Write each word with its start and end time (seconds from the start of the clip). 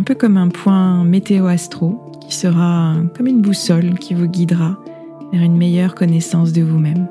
un 0.00 0.02
peu 0.02 0.14
comme 0.14 0.38
un 0.38 0.48
point 0.48 1.04
météo-astro 1.04 2.10
qui 2.26 2.34
sera 2.34 2.96
comme 3.14 3.26
une 3.26 3.42
boussole 3.42 3.98
qui 3.98 4.14
vous 4.14 4.28
guidera 4.28 4.82
vers 5.30 5.42
une 5.42 5.58
meilleure 5.58 5.94
connaissance 5.94 6.54
de 6.54 6.62
vous-même. 6.62 7.06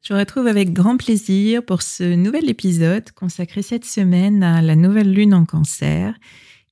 Je 0.00 0.14
vous 0.14 0.18
retrouve 0.18 0.46
avec 0.46 0.72
grand 0.72 0.96
plaisir 0.96 1.62
pour 1.62 1.82
ce 1.82 2.14
nouvel 2.14 2.48
épisode 2.48 3.10
consacré 3.10 3.60
cette 3.60 3.84
semaine 3.84 4.42
à 4.42 4.62
la 4.62 4.76
nouvelle 4.76 5.12
lune 5.12 5.34
en 5.34 5.44
cancer 5.44 6.14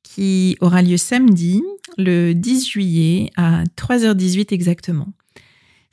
qui 0.02 0.56
aura 0.62 0.80
lieu 0.80 0.96
samedi 0.96 1.62
le 1.98 2.32
10 2.32 2.66
juillet 2.66 3.30
à 3.36 3.64
3h18 3.76 4.46
exactement. 4.54 5.08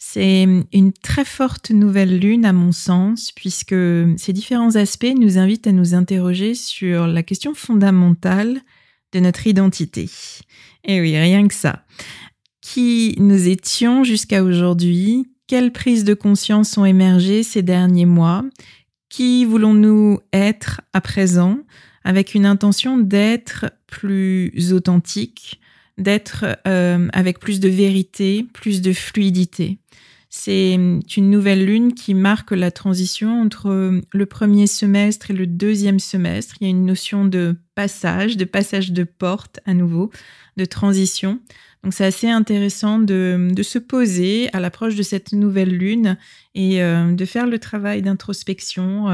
C'est 0.08 0.48
une 0.72 0.94
très 0.94 1.26
forte 1.26 1.72
nouvelle 1.72 2.20
lune 2.20 2.46
à 2.46 2.54
mon 2.54 2.72
sens, 2.72 3.32
puisque 3.32 3.76
ces 4.18 4.34
différents 4.34 4.76
aspects 4.76 5.14
nous 5.20 5.40
invitent 5.40 5.66
à 5.66 5.72
nous 5.72 5.96
interroger 5.96 6.54
sur 6.54 7.08
la 7.08 7.24
question 7.24 7.54
fondamentale 7.56 8.62
de 9.14 9.20
notre 9.20 9.48
identité. 9.48 10.08
Et 10.86 11.02
oui, 11.02 11.18
rien 11.18 11.48
que 11.48 11.54
ça. 11.56 11.86
Qui 12.62 13.16
nous 13.18 13.48
étions 13.48 14.04
jusqu'à 14.04 14.44
aujourd'hui 14.44 15.28
Quelles 15.48 15.74
prises 15.74 16.04
de 16.04 16.14
conscience 16.14 16.78
ont 16.78 16.86
émergé 16.86 17.42
ces 17.42 17.64
derniers 17.64 18.06
mois 18.06 18.46
Qui 19.10 19.44
voulons-nous 19.44 20.20
être 20.32 20.82
à 20.94 21.02
présent 21.02 21.58
avec 22.04 22.36
une 22.36 22.46
intention 22.46 23.00
d'être 23.00 23.66
plus 23.88 24.72
authentique, 24.72 25.60
d'être 25.98 26.46
euh, 26.68 27.08
avec 27.14 27.40
plus 27.40 27.60
de 27.60 27.70
vérité, 27.70 28.46
plus 28.54 28.82
de 28.82 28.94
fluidité. 28.94 29.80
C'est 30.30 30.74
une 30.74 31.30
nouvelle 31.30 31.66
lune 31.66 31.94
qui 31.94 32.14
marque 32.14 32.52
la 32.52 32.70
transition 32.70 33.42
entre 33.42 34.02
le 34.12 34.26
premier 34.26 34.68
semestre 34.68 35.32
et 35.32 35.34
le 35.34 35.48
deuxième 35.48 36.00
semestre. 36.00 36.56
Il 36.60 36.66
y 36.66 36.68
a 36.68 36.72
une 36.72 36.86
notion 36.86 37.24
de 37.24 37.56
passage, 37.74 38.36
de 38.36 38.44
passage 38.44 38.92
de 38.92 39.06
porte 39.06 39.62
à 39.66 39.74
nouveau, 39.74 40.12
de 40.58 40.66
transition. 40.66 41.40
Donc 41.84 41.94
c'est 41.94 42.04
assez 42.04 42.28
intéressant 42.28 43.00
de, 43.00 43.54
se 43.62 43.80
poser 43.80 44.50
à 44.52 44.60
l'approche 44.60 44.96
de 44.96 45.04
cette 45.04 45.32
nouvelle 45.32 45.70
lune 45.70 46.18
et 46.54 46.84
euh, 46.84 47.14
de 47.14 47.26
faire 47.26 47.48
le 47.48 47.60
travail 47.60 48.02
d'introspection, 48.02 49.06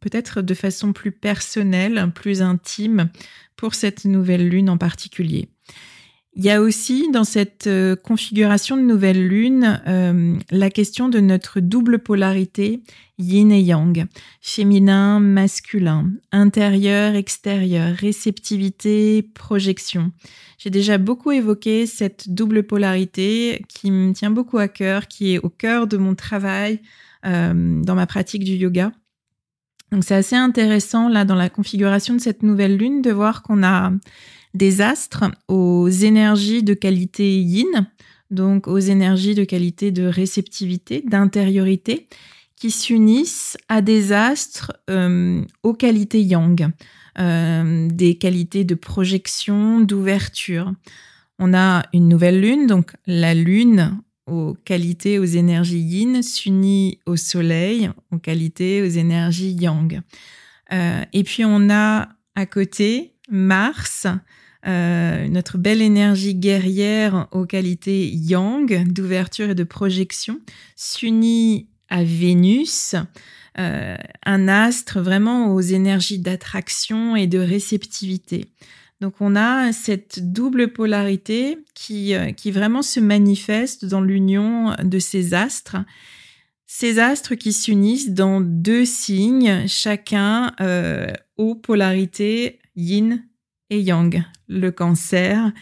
peut-être 0.00 0.40
de 0.40 0.54
façon 0.54 0.94
plus 0.94 1.12
personnelle, 1.12 2.10
plus 2.14 2.40
intime 2.40 3.10
pour 3.56 3.74
cette 3.74 4.06
nouvelle 4.06 4.48
lune 4.48 4.70
en 4.70 4.78
particulier. 4.78 5.48
Il 6.34 6.44
y 6.44 6.50
a 6.50 6.60
aussi 6.60 7.10
dans 7.10 7.24
cette 7.24 7.66
euh, 7.66 7.96
configuration 7.96 8.76
de 8.76 8.82
nouvelle 8.82 9.26
lune 9.26 9.82
euh, 9.88 10.36
la 10.50 10.70
question 10.70 11.08
de 11.08 11.20
notre 11.20 11.58
double 11.58 11.98
polarité 11.98 12.82
yin 13.18 13.50
et 13.50 13.60
yang, 13.60 14.06
féminin, 14.40 15.18
masculin, 15.20 16.12
intérieur, 16.30 17.14
extérieur, 17.14 17.94
réceptivité, 17.96 19.22
projection. 19.34 20.12
J'ai 20.58 20.70
déjà 20.70 20.98
beaucoup 20.98 21.32
évoqué 21.32 21.86
cette 21.86 22.32
double 22.32 22.62
polarité 22.62 23.64
qui 23.68 23.90
me 23.90 24.12
tient 24.12 24.30
beaucoup 24.30 24.58
à 24.58 24.68
cœur, 24.68 25.08
qui 25.08 25.34
est 25.34 25.38
au 25.38 25.48
cœur 25.48 25.86
de 25.86 25.96
mon 25.96 26.14
travail 26.14 26.80
euh, 27.26 27.82
dans 27.82 27.94
ma 27.94 28.06
pratique 28.06 28.44
du 28.44 28.52
yoga. 28.52 28.92
Donc 29.90 30.04
c'est 30.04 30.14
assez 30.14 30.36
intéressant 30.36 31.08
là 31.08 31.24
dans 31.24 31.34
la 31.34 31.48
configuration 31.48 32.14
de 32.14 32.20
cette 32.20 32.42
nouvelle 32.42 32.76
lune 32.76 33.02
de 33.02 33.10
voir 33.10 33.42
qu'on 33.42 33.62
a 33.62 33.90
des 34.54 34.80
astres 34.80 35.24
aux 35.48 35.88
énergies 35.88 36.62
de 36.62 36.74
qualité 36.74 37.40
yin, 37.40 37.88
donc 38.30 38.66
aux 38.66 38.78
énergies 38.78 39.34
de 39.34 39.44
qualité 39.44 39.90
de 39.90 40.04
réceptivité, 40.04 41.02
d'intériorité, 41.06 42.08
qui 42.56 42.70
s'unissent 42.70 43.56
à 43.68 43.82
des 43.82 44.12
astres 44.12 44.72
euh, 44.90 45.42
aux 45.62 45.74
qualités 45.74 46.22
yang, 46.22 46.70
euh, 47.18 47.88
des 47.88 48.16
qualités 48.16 48.64
de 48.64 48.74
projection, 48.74 49.80
d'ouverture. 49.80 50.72
On 51.38 51.54
a 51.54 51.84
une 51.92 52.08
nouvelle 52.08 52.40
lune, 52.40 52.66
donc 52.66 52.92
la 53.06 53.34
lune 53.34 54.00
aux 54.26 54.54
qualités, 54.64 55.18
aux 55.18 55.24
énergies 55.24 55.78
yin, 55.78 56.22
s'unit 56.22 56.98
au 57.06 57.16
soleil, 57.16 57.90
aux 58.10 58.18
qualités, 58.18 58.82
aux 58.82 58.86
énergies 58.86 59.52
yang. 59.52 60.00
Euh, 60.72 61.02
et 61.12 61.22
puis 61.22 61.44
on 61.44 61.70
a 61.70 62.08
à 62.34 62.46
côté 62.46 63.14
Mars, 63.28 64.06
euh, 64.66 65.28
notre 65.28 65.56
belle 65.56 65.80
énergie 65.80 66.34
guerrière 66.34 67.28
aux 67.30 67.46
qualités 67.46 68.08
yang, 68.08 68.86
d'ouverture 68.88 69.50
et 69.50 69.54
de 69.54 69.64
projection, 69.64 70.40
s'unit 70.74 71.68
à 71.88 72.02
Vénus, 72.02 72.94
euh, 73.58 73.96
un 74.26 74.48
astre 74.48 75.00
vraiment 75.00 75.54
aux 75.54 75.60
énergies 75.60 76.18
d'attraction 76.18 77.16
et 77.16 77.26
de 77.26 77.38
réceptivité. 77.38 78.46
Donc 79.00 79.14
on 79.20 79.36
a 79.36 79.72
cette 79.72 80.32
double 80.32 80.72
polarité 80.72 81.58
qui, 81.74 82.14
euh, 82.14 82.32
qui 82.32 82.50
vraiment 82.50 82.82
se 82.82 82.98
manifeste 82.98 83.84
dans 83.84 84.00
l'union 84.00 84.74
de 84.82 84.98
ces 84.98 85.34
astres. 85.34 85.76
Ces 86.66 86.98
astres 86.98 87.36
qui 87.36 87.52
s'unissent 87.52 88.10
dans 88.10 88.40
deux 88.40 88.84
signes, 88.84 89.66
chacun 89.66 90.52
aux 91.38 91.54
polarités 91.54 92.58
yin 92.78 93.22
et 93.70 93.80
yang. 93.80 94.24
Le 94.46 94.70
cancer, 94.70 95.52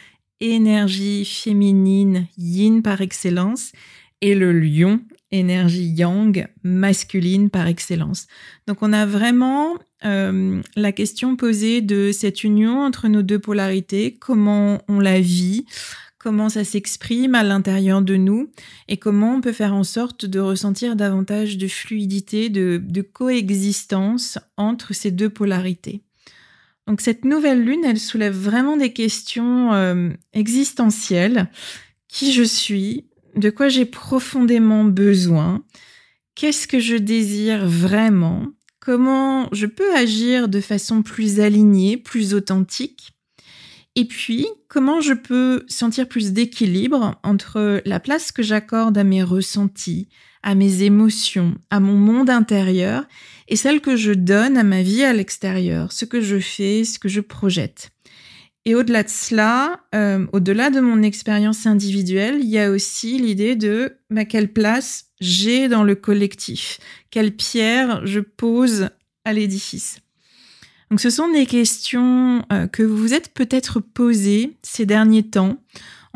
énergie 0.40 1.24
féminine 1.24 2.28
yin 2.36 2.82
par 2.82 3.00
excellence, 3.00 3.72
et 4.20 4.34
le 4.34 4.52
lion, 4.52 5.00
énergie 5.32 5.88
yang, 5.88 6.46
masculine 6.62 7.50
par 7.50 7.66
excellence. 7.66 8.26
Donc 8.66 8.78
on 8.82 8.92
a 8.92 9.06
vraiment 9.06 9.76
euh, 10.04 10.62
la 10.76 10.92
question 10.92 11.36
posée 11.36 11.80
de 11.80 12.12
cette 12.12 12.44
union 12.44 12.80
entre 12.80 13.08
nos 13.08 13.22
deux 13.22 13.38
polarités, 13.38 14.14
comment 14.18 14.80
on 14.88 15.00
la 15.00 15.20
vit, 15.20 15.66
comment 16.18 16.48
ça 16.48 16.64
s'exprime 16.64 17.34
à 17.34 17.42
l'intérieur 17.42 18.02
de 18.02 18.16
nous 18.16 18.50
et 18.88 18.96
comment 18.96 19.36
on 19.36 19.40
peut 19.40 19.52
faire 19.52 19.74
en 19.74 19.84
sorte 19.84 20.26
de 20.26 20.40
ressentir 20.40 20.96
davantage 20.96 21.56
de 21.56 21.68
fluidité, 21.68 22.48
de, 22.48 23.02
coexistence 23.12 24.38
entre 24.56 24.92
ces 24.92 25.10
deux 25.10 25.30
polarités. 25.30 26.02
Donc 26.86 27.00
cette 27.00 27.24
nouvelle 27.24 27.64
lune, 27.64 27.84
elle 27.84 27.98
soulève 27.98 28.36
vraiment 28.36 28.76
des 28.76 28.92
questions 28.92 29.72
euh, 29.74 30.10
existentielles. 30.32 31.50
Qui 32.08 32.32
je 32.32 32.44
suis? 32.44 33.06
De 33.34 33.50
quoi 33.50 33.68
j'ai 33.68 33.84
profondément 33.84 34.84
besoin? 34.84 35.64
Qu'est-ce 36.34 36.68
que 36.68 36.80
je 36.80 36.96
désire 36.96 37.66
vraiment? 37.66 38.46
Comment 38.78 39.48
je 39.52 39.66
peux 39.66 39.94
agir 39.96 40.48
de 40.48 40.60
façon 40.60 41.02
plus 41.02 41.40
alignée, 41.40 41.96
plus 41.96 42.34
authentique? 42.34 43.12
Et 43.96 44.04
puis, 44.04 44.46
comment 44.68 45.00
je 45.00 45.14
peux 45.14 45.64
sentir 45.68 46.06
plus 46.06 46.32
d'équilibre 46.32 47.18
entre 47.22 47.80
la 47.84 47.98
place 47.98 48.30
que 48.30 48.42
j'accorde 48.42 48.96
à 48.96 49.04
mes 49.04 49.22
ressentis, 49.22 50.08
à 50.46 50.54
mes 50.54 50.84
émotions, 50.84 51.56
à 51.70 51.80
mon 51.80 51.96
monde 51.96 52.30
intérieur, 52.30 53.04
et 53.48 53.56
celle 53.56 53.80
que 53.80 53.96
je 53.96 54.12
donne 54.12 54.56
à 54.56 54.62
ma 54.62 54.80
vie 54.80 55.02
à 55.02 55.12
l'extérieur, 55.12 55.90
ce 55.90 56.04
que 56.04 56.20
je 56.20 56.38
fais, 56.38 56.84
ce 56.84 57.00
que 57.00 57.08
je 57.08 57.20
projette. 57.20 57.90
Et 58.64 58.76
au-delà 58.76 59.02
de 59.02 59.08
cela, 59.08 59.80
euh, 59.92 60.24
au-delà 60.32 60.70
de 60.70 60.78
mon 60.78 61.02
expérience 61.02 61.66
individuelle, 61.66 62.36
il 62.40 62.48
y 62.48 62.60
a 62.60 62.70
aussi 62.70 63.18
l'idée 63.18 63.56
de 63.56 63.98
bah, 64.08 64.24
quelle 64.24 64.52
place 64.52 65.06
j'ai 65.20 65.66
dans 65.66 65.82
le 65.82 65.96
collectif, 65.96 66.78
quelle 67.10 67.34
pierre 67.34 68.06
je 68.06 68.20
pose 68.20 68.90
à 69.24 69.32
l'édifice. 69.32 69.98
Donc 70.92 71.00
ce 71.00 71.10
sont 71.10 71.28
des 71.28 71.46
questions 71.46 72.44
euh, 72.52 72.68
que 72.68 72.84
vous 72.84 72.96
vous 72.96 73.14
êtes 73.14 73.34
peut-être 73.34 73.80
posées 73.80 74.56
ces 74.62 74.86
derniers 74.86 75.28
temps 75.28 75.58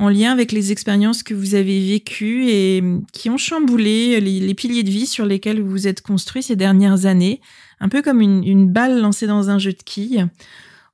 en 0.01 0.09
lien 0.09 0.33
avec 0.33 0.51
les 0.51 0.73
expériences 0.73 1.23
que 1.23 1.35
vous 1.35 1.55
avez 1.55 1.79
vécues 1.87 2.47
et 2.49 2.83
qui 3.13 3.29
ont 3.29 3.37
chamboulé 3.37 4.19
les, 4.21 4.55
piliers 4.55 4.83
de 4.83 4.91
vie 4.91 5.07
sur 5.07 5.27
lesquels 5.27 5.61
vous 5.61 5.71
vous 5.71 5.87
êtes 5.87 6.01
construit 6.01 6.43
ces 6.43 6.57
dernières 6.57 7.05
années, 7.05 7.43
un 7.81 7.91
peu 7.91 8.01
comme 8.01 8.23
une, 8.23 8.43
une 8.43 8.67
balle 8.67 8.99
lancée 8.99 9.27
dans 9.27 9.51
un 9.51 9.59
jeu 9.59 9.73
de 9.73 9.83
quilles. 9.85 10.27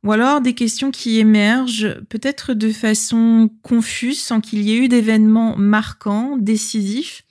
Ou 0.03 0.11
alors 0.11 0.41
des 0.41 0.55
questions 0.55 0.91
qui 0.91 1.21
émergent 1.21 1.97
peut-être 2.09 2.53
de 2.53 2.71
façon 2.73 3.49
confuse 3.63 4.21
sans 4.21 4.41
qu'il 4.41 4.63
y 4.63 4.73
ait 4.73 4.79
eu 4.79 4.89
d'événements 4.89 5.57
marquants, 5.57 6.37
décisifs, 6.37 7.23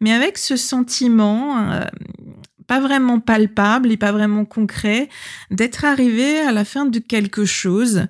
mais 0.00 0.12
avec 0.12 0.38
ce 0.38 0.56
sentiment 0.56 1.58
euh, 1.58 1.84
pas 2.66 2.80
vraiment 2.80 3.20
palpable 3.20 3.90
et 3.90 3.96
pas 3.96 4.12
vraiment 4.12 4.44
concret 4.44 5.08
d'être 5.50 5.84
arrivé 5.84 6.38
à 6.38 6.52
la 6.52 6.64
fin 6.64 6.86
de 6.86 6.98
quelque 6.98 7.44
chose, 7.44 8.06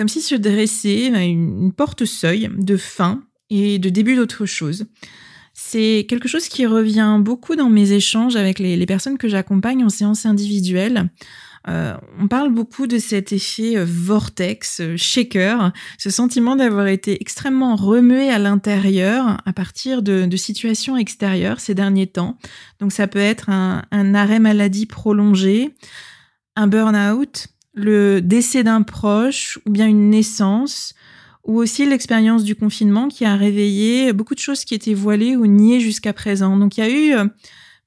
comme 0.00 0.08
si 0.08 0.22
se 0.22 0.34
dressait 0.34 1.08
une 1.08 1.74
porte-seuil 1.74 2.48
de 2.56 2.78
fin 2.78 3.22
et 3.50 3.78
de 3.78 3.90
début 3.90 4.16
d'autre 4.16 4.46
chose. 4.46 4.86
C'est 5.52 6.06
quelque 6.08 6.26
chose 6.26 6.48
qui 6.48 6.64
revient 6.64 7.18
beaucoup 7.20 7.54
dans 7.54 7.68
mes 7.68 7.92
échanges 7.92 8.34
avec 8.34 8.58
les, 8.60 8.86
personnes 8.86 9.18
que 9.18 9.28
j'accompagne 9.28 9.84
en 9.84 9.90
séance 9.90 10.24
individuelle. 10.24 11.10
Euh, 11.68 11.98
on 12.18 12.28
parle 12.28 12.50
beaucoup 12.50 12.86
de 12.86 12.96
cet 12.96 13.34
effet 13.34 13.76
euh, 13.76 13.84
vortex, 13.86 14.80
euh, 14.80 14.96
shaker, 14.96 15.70
ce 15.98 16.08
sentiment 16.08 16.56
d'avoir 16.56 16.86
été 16.86 17.20
extrêmement 17.20 17.76
remué 17.76 18.30
à 18.30 18.38
l'intérieur 18.38 19.36
à 19.44 19.52
partir 19.52 20.00
de, 20.00 20.34
situations 20.34 20.96
extérieures 20.96 21.60
ces 21.60 21.74
derniers 21.74 22.06
temps. 22.06 22.38
Donc 22.78 22.92
ça 22.92 23.06
peut 23.06 23.18
être 23.18 23.50
un, 23.50 23.84
un 23.90 24.14
arrêt 24.14 24.40
maladie 24.40 24.86
prolongé, 24.86 25.74
un 26.56 26.68
burn-out, 26.68 27.48
le 27.72 28.20
décès 28.20 28.64
d'un 28.64 28.82
proche 28.82 29.58
ou 29.66 29.70
bien 29.70 29.86
une 29.86 30.10
naissance 30.10 30.94
ou 31.44 31.58
aussi 31.58 31.86
l'expérience 31.86 32.44
du 32.44 32.54
confinement 32.54 33.08
qui 33.08 33.24
a 33.24 33.34
réveillé 33.34 34.12
beaucoup 34.12 34.34
de 34.34 34.40
choses 34.40 34.64
qui 34.64 34.74
étaient 34.74 34.94
voilées 34.94 35.36
ou 35.36 35.46
niées 35.46 35.80
jusqu'à 35.80 36.12
présent. 36.12 36.56
Donc 36.56 36.76
il 36.76 36.80
y 36.80 36.82
a 36.82 36.90
eu 36.90 37.28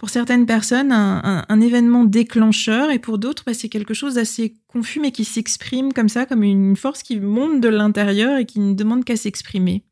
pour 0.04 0.10
certaines 0.10 0.46
personnes 0.46 0.92
un, 0.92 1.62
événement 1.62 2.04
déclencheur 2.04 2.92
et 2.92 3.00
pour 3.00 3.20
d'autres 3.20 3.44
bah, 3.46 3.54
c'est 3.54 3.70
quelque 3.70 3.94
chose 3.94 4.16
d'assez 4.16 4.56
confus 4.68 5.00
mais 5.00 5.12
qui 5.12 5.24
s'exprime 5.24 5.94
comme 5.94 6.10
ça, 6.10 6.26
comme 6.26 6.44
une 6.44 6.76
force 6.76 7.04
qui 7.04 7.20
monte 7.20 7.62
de 7.62 7.70
l'intérieur 7.70 8.38
et 8.38 8.46
qui 8.46 8.60
ne 8.60 8.74
demande 8.74 9.06
qu'à 9.06 9.16
s'exprimer. 9.16 9.86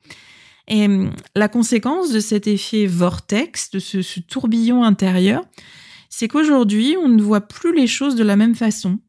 Et 0.67 0.85
hum, 0.85 1.11
la 1.35 1.47
conséquence 1.47 2.11
de 2.11 2.19
cet 2.19 2.47
effet 2.47 2.87
vortex, 2.87 3.71
de 3.71 3.79
ce 3.79 4.19
tourbillon 4.19 4.83
intérieur, 4.83 5.45
c'est 6.09 6.27
qu'aujourd'hui 6.27 6.97
on 7.01 7.07
ne 7.07 7.21
voit 7.21 7.41
plus 7.41 7.73
les 7.73 7.87
choses 7.87 8.15
de 8.15 8.23
la 8.23 8.35
même 8.35 8.55
façon. 8.55 8.99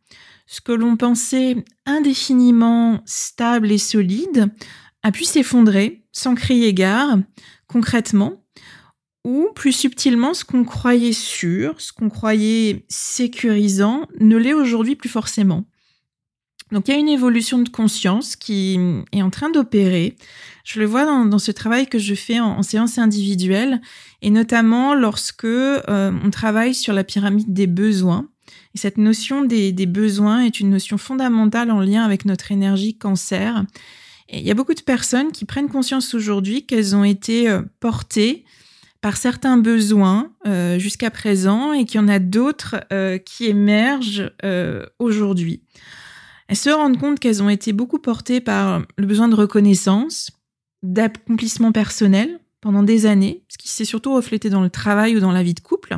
Ce 0.53 0.61
que 0.61 0.73
l'on 0.73 0.99
pensait 0.99 1.65
indéfiniment 1.87 3.01
stable 3.07 3.73
et 3.73 3.79
solide 3.79 4.53
a 5.03 5.11
pu 5.11 5.25
s'effondrer 5.25 6.05
sans 6.13 6.35
crier 6.35 6.75
gare, 6.75 7.17
concrètement, 7.69 8.45
ou 9.25 9.49
plus 9.55 9.73
subtilement, 9.73 10.35
ce 10.35 10.45
qu'on 10.45 10.65
croyait 10.65 11.15
sûr, 11.15 11.81
ce 11.81 11.91
qu'on 11.95 12.11
croyait 12.11 12.85
sécurisant, 12.91 14.07
ne 14.21 14.37
l'est 14.37 14.53
aujourd'hui 14.53 14.95
plus 14.95 15.09
forcément. 15.09 15.65
Donc 16.71 16.87
il 16.87 16.91
y 16.91 16.95
a 16.95 17.01
une 17.01 17.09
évolution 17.09 17.59
de 17.61 17.71
conscience 17.71 18.37
qui 18.37 18.79
est 19.13 19.23
en 19.23 19.31
train 19.31 19.49
d'opérer. 19.49 20.19
Je 20.65 20.81
le 20.81 20.85
vois 20.85 21.07
dans, 21.07 21.39
ce 21.39 21.51
travail 21.51 21.87
que 21.87 21.99
je 21.99 22.15
fais 22.15 22.41
en, 22.41 22.63
séance 22.63 22.99
individuelle, 22.99 23.81
et 24.21 24.29
notamment 24.29 24.95
lorsque 24.95 25.47
euh, 25.47 26.13
on 26.23 26.29
travaille 26.29 26.75
sur 26.75 26.93
la 26.93 27.05
pyramide 27.05 27.55
des 27.55 27.67
besoins. 27.67 28.29
Et 28.75 28.79
cette 28.79 28.99
notion 28.99 29.45
des, 29.45 29.73
besoins 29.87 30.45
est 30.45 30.61
une 30.61 30.71
notion 30.71 30.99
fondamentale 30.99 31.71
en 31.71 31.81
lien 31.81 32.05
avec 32.05 32.25
notre 32.25 32.53
énergie 32.53 32.97
cancer. 32.97 33.65
Il 34.33 34.41
y 34.41 34.51
a 34.51 34.55
beaucoup 34.55 34.75
de 34.75 34.81
personnes 34.81 35.31
qui 35.31 35.45
prennent 35.45 35.69
conscience 35.69 36.15
aujourd'hui 36.15 36.65
qu'elles 36.65 36.97
ont 36.97 37.05
été 37.05 37.51
euh, 37.51 37.63
portées 37.81 38.45
par 39.03 39.17
certains 39.17 39.59
besoins 39.59 40.33
euh, 40.47 40.79
jusqu'à 40.79 41.11
présent 41.11 41.73
et 41.73 41.85
qu'il 41.85 42.01
y 42.01 42.05
en 42.05 42.09
a 42.09 42.19
d'autres 42.19 42.77
euh, 42.93 43.19
qui 43.19 43.47
émergent 43.47 44.33
aujourd'hui. 44.99 45.63
Elles 46.49 46.57
se 46.57 46.71
rendent 46.71 46.99
compte 46.99 47.19
qu'elles 47.19 47.43
ont 47.43 47.49
été 47.49 47.73
beaucoup 47.73 47.99
portées 47.99 48.41
par 48.41 48.83
le 48.97 49.07
besoin 49.07 49.29
de 49.29 49.35
reconnaissance, 49.35 50.31
d'accomplissement 50.83 51.73
personnel 51.73 52.41
pendant 52.61 52.83
des 52.83 53.07
années, 53.07 53.45
ce 53.49 53.59
qui 53.59 53.69
s'est 53.69 53.85
surtout 53.85 54.15
reflété 54.15 54.51
dans 54.51 54.63
le 54.63 54.71
travail 54.71 55.17
ou 55.17 55.21
dans 55.21 55.33
la 55.33 55.43
vie 55.43 55.55
de 55.55 55.61
couple, 55.61 55.97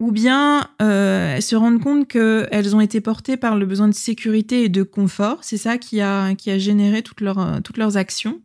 ou 0.00 0.12
bien 0.12 0.68
elles 0.78 1.42
se 1.42 1.54
rendent 1.54 1.82
compte 1.82 2.08
qu'elles 2.08 2.74
ont 2.74 2.80
été 2.80 3.00
portées 3.00 3.36
par 3.36 3.56
le 3.56 3.66
besoin 3.66 3.86
de 3.86 3.94
sécurité 3.94 4.64
et 4.64 4.68
de 4.68 4.82
confort. 4.82 5.38
C'est 5.42 5.58
ça 5.58 5.78
qui 5.78 6.00
a, 6.00 6.34
qui 6.34 6.50
a 6.50 6.58
généré 6.58 7.02
toutes 7.02 7.20
leurs, 7.20 7.60
toutes 7.62 7.76
leurs 7.76 7.96
actions. 7.96 8.40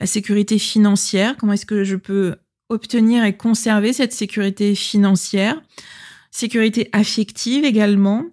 La 0.00 0.06
sécurité 0.06 0.58
financière, 0.58 1.36
comment 1.36 1.52
est-ce 1.52 1.66
que 1.66 1.84
je 1.84 1.96
peux 1.96 2.36
obtenir 2.68 3.24
et 3.24 3.36
conserver 3.36 3.92
cette 3.92 4.12
sécurité 4.12 4.74
financière, 4.74 5.60
sécurité 6.30 6.88
affective 6.92 7.64
également, 7.64 8.24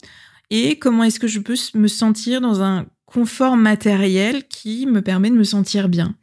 et 0.50 0.80
comment 0.80 1.04
est-ce 1.04 1.20
que 1.20 1.28
je 1.28 1.40
peux 1.40 1.56
me 1.76 1.88
sentir 1.88 2.42
dans 2.42 2.62
un 2.62 2.86
confort 3.06 3.58
matériel 3.58 4.48
qui 4.48 4.86
me 4.86 5.02
permet 5.02 5.30
de 5.30 5.36
me 5.36 5.44
sentir 5.44 5.90
bien? 5.90 6.16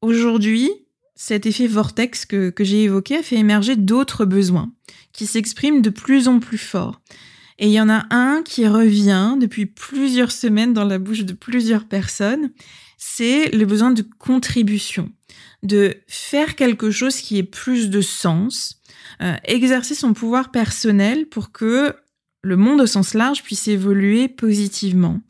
Aujourd'hui, 0.00 0.70
cet 1.14 1.44
effet 1.46 1.66
vortex 1.66 2.24
que, 2.24 2.50
que 2.50 2.64
j'ai 2.64 2.84
évoqué 2.84 3.16
a 3.18 3.22
fait 3.22 3.36
émerger 3.36 3.76
d'autres 3.76 4.24
besoins 4.24 4.72
qui 5.26 5.80
de 5.80 5.90
plus 5.90 6.28
en 6.28 6.38
plus 6.38 6.58
fort. 6.58 7.00
Et 7.58 7.66
il 7.66 7.72
y 7.72 7.80
en 7.80 7.90
a 7.90 8.06
un 8.10 8.42
qui 8.42 8.66
revient 8.66 9.36
depuis 9.38 9.66
plusieurs 9.66 10.32
semaines 10.32 10.72
dans 10.72 10.84
la 10.84 10.98
bouche 10.98 11.24
de 11.24 11.34
plusieurs 11.34 11.84
personnes, 11.84 12.50
c'est 12.96 13.50
le 13.50 13.66
besoin 13.66 13.90
de 13.90 14.04
contribution 14.18 15.10
de 15.62 15.94
faire 16.06 16.56
quelque 16.56 16.90
chose 16.90 17.16
qui 17.16 17.36
ait 17.38 17.42
plus 17.42 17.90
de 17.90 18.00
sens, 18.00 18.80
euh, 19.20 19.36
exercer 19.44 19.94
son 19.94 20.14
pouvoir 20.14 20.50
personnel 20.50 21.26
pour 21.26 21.52
que 21.52 21.94
le 22.42 22.56
monde 22.56 22.80
au 22.80 22.86
sens 22.86 23.14
large 23.14 23.42
puisse 23.42 23.68
évoluer 23.68 24.28
positivement. 24.28 25.20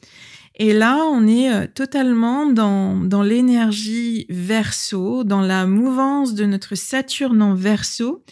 Et 0.56 0.72
là, 0.72 0.98
on 1.10 1.26
est 1.26 1.52
euh, 1.52 1.66
totalement 1.66 2.46
dans, 2.46 2.96
dans 2.96 3.22
l'énergie 3.22 4.26
verso, 4.28 5.24
dans 5.24 5.40
la 5.40 5.66
mouvance 5.66 6.34
de 6.34 6.44
notre 6.44 6.76
Saturne 6.76 7.42
en 7.42 7.54
verso, 7.54 8.22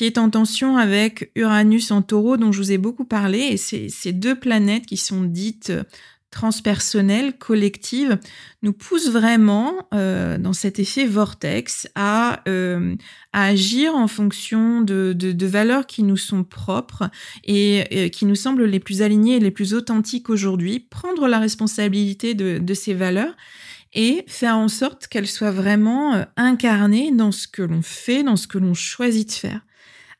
qui 0.00 0.06
est 0.06 0.16
en 0.16 0.30
tension 0.30 0.78
avec 0.78 1.30
Uranus 1.34 1.90
en 1.90 2.00
taureau, 2.00 2.38
dont 2.38 2.52
je 2.52 2.58
vous 2.62 2.72
ai 2.72 2.78
beaucoup 2.78 3.04
parlé. 3.04 3.40
Et 3.40 3.58
ces 3.58 4.12
deux 4.14 4.34
planètes 4.34 4.86
qui 4.86 4.96
sont 4.96 5.24
dites 5.24 5.74
transpersonnelle, 6.30 7.36
collective, 7.36 8.18
nous 8.62 8.72
pousse 8.72 9.10
vraiment 9.10 9.74
euh, 9.92 10.38
dans 10.38 10.54
cet 10.54 10.78
effet 10.78 11.04
vortex 11.04 11.86
à, 11.96 12.40
euh, 12.48 12.96
agir 13.34 13.94
en 13.94 14.08
fonction 14.08 14.80
de, 14.80 15.46
valeurs 15.46 15.86
qui 15.86 16.02
nous 16.02 16.16
sont 16.16 16.44
propres 16.44 17.10
et 17.44 17.84
euh, 17.92 18.08
qui 18.08 18.24
nous 18.24 18.36
semblent 18.36 18.64
les 18.64 18.80
plus 18.80 19.02
alignées 19.02 19.36
et 19.36 19.40
les 19.40 19.50
plus 19.50 19.74
authentiques 19.74 20.30
aujourd'hui, 20.30 20.80
prendre 20.80 21.28
la 21.28 21.38
responsabilité 21.38 22.32
de, 22.32 22.56
de 22.56 22.72
ces 22.72 22.94
valeurs 22.94 23.36
et 23.92 24.24
faire 24.28 24.56
en 24.56 24.68
sorte 24.68 25.08
qu'elles 25.08 25.26
soient 25.26 25.50
vraiment 25.50 26.24
incarnées 26.38 27.12
dans 27.12 27.32
ce 27.32 27.46
que 27.46 27.60
l'on 27.60 27.82
fait, 27.82 28.22
dans 28.22 28.36
ce 28.36 28.46
que 28.46 28.56
l'on 28.56 28.72
choisit 28.72 29.28
de 29.28 29.34
faire. 29.34 29.60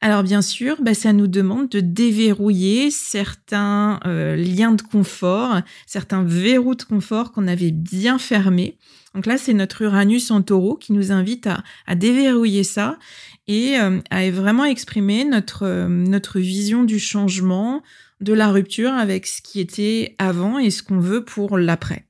Alors 0.02 0.22
bien 0.22 0.40
sûr, 0.40 0.76
bah, 0.80 0.94
ça 0.94 1.12
nous 1.12 1.26
demande 1.26 1.68
de 1.68 1.80
déverrouiller 1.80 2.90
certains 2.90 4.00
euh, 4.06 4.34
liens 4.34 4.72
de 4.72 4.80
confort, 4.80 5.60
certains 5.86 6.24
verrous 6.24 6.74
de 6.74 6.84
confort 6.84 7.32
qu'on 7.32 7.46
avait 7.46 7.70
bien 7.70 8.18
fermés. 8.18 8.78
Donc 9.14 9.26
là, 9.26 9.36
c'est 9.36 9.52
notre 9.52 9.82
Uranus 9.82 10.30
en 10.30 10.40
taureau 10.40 10.76
qui 10.76 10.94
nous 10.94 11.12
invite 11.12 11.48
à, 11.86 11.94
déverrouiller 11.94 12.64
ça 12.64 12.98
et 13.46 13.78
euh, 13.78 14.00
à 14.10 14.30
vraiment 14.30 14.64
exprimer 14.64 15.24
notre, 15.24 15.64
euh, 15.64 15.88
notre 15.88 16.38
vision 16.38 16.84
du 16.84 16.98
changement, 16.98 17.82
de 18.20 18.32
la 18.32 18.50
rupture 18.50 18.92
avec 18.92 19.26
ce 19.26 19.42
qui 19.42 19.60
était 19.60 20.14
avant 20.18 20.58
et 20.58 20.70
ce 20.70 20.82
qu'on 20.82 21.00
veut 21.00 21.24
pour 21.24 21.58
l'après. 21.58 22.06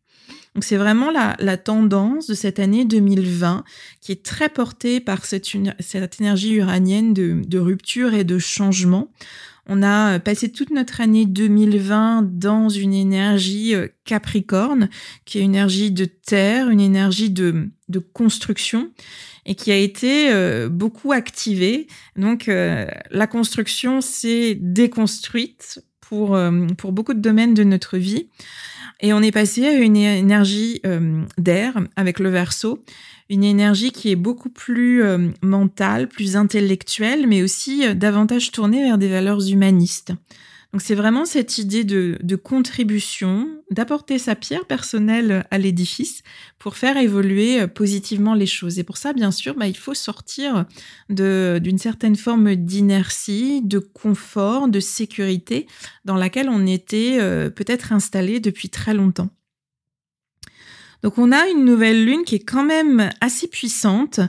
Donc 0.61 0.67
c'est 0.67 0.76
vraiment 0.76 1.11
la, 1.11 1.57
tendance 1.57 2.26
de 2.26 2.35
cette 2.35 2.59
année 2.59 2.85
2020 2.85 3.64
qui 4.02 4.12
est 4.12 4.23
très 4.23 4.50
portée 4.50 5.00
par 5.00 5.25
cette, 5.25 5.55
énergie 6.21 6.52
uranienne 6.52 7.14
de, 7.14 7.59
rupture 7.59 8.12
et 8.12 8.25
de 8.25 8.38
changement. 8.38 9.11
On 9.64 9.83
a 9.83 10.19
passé 10.19 10.52
toute 10.52 10.69
notre 10.69 11.00
année 11.00 11.25
2020 11.25 12.29
dans 12.38 12.69
une 12.69 12.93
énergie 12.93 13.75
euh, 13.75 13.88
capricorne, 14.05 14.90
qui 15.25 15.38
est 15.38 15.40
une 15.40 15.55
énergie 15.55 15.93
de 15.93 16.05
terre, 16.05 16.69
une 16.69 16.81
énergie 16.81 17.31
de, 17.31 17.71
construction 18.12 18.90
et 19.47 19.55
qui 19.55 19.73
a 19.73 19.79
été 19.79 20.31
euh, 20.31 20.69
beaucoup 20.69 21.12
activée. 21.12 21.87
Donc 22.17 22.50
euh, 22.50 22.85
la 23.11 23.26
construction 23.26 24.02
s'est 24.02 24.59
déconstruite 24.61 25.83
pour 26.02 26.37
beaucoup 26.93 27.14
de 27.14 27.21
domaines 27.21 27.55
de 27.55 27.64
notre 27.64 27.97
vie. 27.97 28.29
Et 29.02 29.12
on 29.12 29.23
est 29.23 29.33
passé 29.33 29.66
à 29.66 29.73
une 29.73 29.97
énergie 29.97 30.80
euh, 30.85 31.23
d'air 31.38 31.75
avec 31.97 32.19
le 32.19 32.28
verso, 32.28 32.85
une 33.30 33.45
énergie 33.45 33.92
qui 33.92 34.11
est 34.11 34.16
beaucoup 34.16 34.50
plus 34.50 35.02
euh, 35.02 35.28
mentale, 35.42 36.09
plus 36.09 36.37
intellectuelle, 36.37 37.26
mais 37.26 37.42
aussi 37.42 37.87
euh, 37.87 37.95
davantage 37.95 38.50
tournée 38.50 38.83
vers 38.83 38.99
des 38.99 39.09
valeurs 39.09 39.49
humanistes. 39.49 40.12
Donc 40.73 40.83
c'est 40.83 40.95
vraiment 40.95 41.25
cette 41.25 41.59
idée 41.59 41.83
de, 41.83 42.37
contribution, 42.37 43.49
d'apporter 43.71 44.19
sa 44.19 44.37
pierre 44.37 44.67
personnelle 44.67 45.45
à 45.50 45.59
l'édifice 45.59 46.23
pour 46.59 46.77
faire 46.77 46.97
évoluer 46.97 47.62
euh, 47.62 47.67
positivement 47.67 48.35
les 48.35 48.47
choses. 48.47 48.79
Et 48.79 48.85
pour 48.85 48.97
ça, 48.97 49.12
bien 49.12 49.33
sûr, 49.33 49.57
bah, 49.57 49.67
il 49.67 49.77
faut 49.77 49.95
sortir 49.95 50.67
d'une 51.09 51.79
certaine 51.79 52.15
forme 52.15 52.55
d'inertie, 52.55 53.62
de 53.62 53.81
confort, 53.81 54.69
de 54.69 54.81
sécurité 54.81 55.67
dans 56.05 56.17
laquelle 56.17 56.49
on 56.49 56.67
était 56.67 57.19
euh, 57.21 57.50
peut-être 57.50 57.93
installé 57.93 58.39
depuis 58.39 58.69
très 58.69 58.95
longtemps. 58.95 59.31
Donc 61.02 61.16
on 61.19 61.33
a 61.33 61.49
une 61.49 61.64
nouvelle 61.64 62.04
lune 62.04 62.25
qui 62.25 62.35
est 62.35 62.45
quand 62.45 62.64
même 62.64 63.11
assez 63.21 63.49
puissante, 63.49 64.21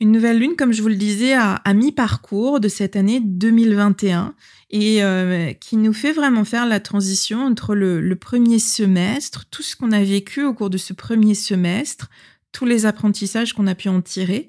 une 0.00 0.12
nouvelle 0.12 0.38
lune, 0.38 0.54
comme 0.56 0.72
je 0.72 0.82
vous 0.82 0.88
le 0.88 0.94
disais, 0.94 1.34
à, 1.34 1.60
mi-parcours 1.74 2.60
de 2.60 2.68
cette 2.68 2.96
année 2.96 3.20
2021 3.20 4.34
et 4.70 5.02
euh, 5.02 5.52
qui 5.52 5.76
nous 5.76 5.92
fait 5.92 6.12
vraiment 6.12 6.44
faire 6.44 6.66
la 6.66 6.80
transition 6.80 7.44
entre 7.44 7.74
le, 7.74 8.14
premier 8.14 8.58
semestre, 8.58 9.44
tout 9.50 9.62
ce 9.62 9.76
qu'on 9.76 9.92
a 9.92 10.02
vécu 10.02 10.44
au 10.44 10.54
cours 10.54 10.70
de 10.70 10.78
ce 10.78 10.92
premier 10.92 11.34
semestre, 11.34 12.08
tous 12.52 12.66
les 12.66 12.86
apprentissages 12.86 13.52
qu'on 13.52 13.66
a 13.66 13.74
pu 13.74 13.88
en 13.88 14.00
tirer, 14.00 14.48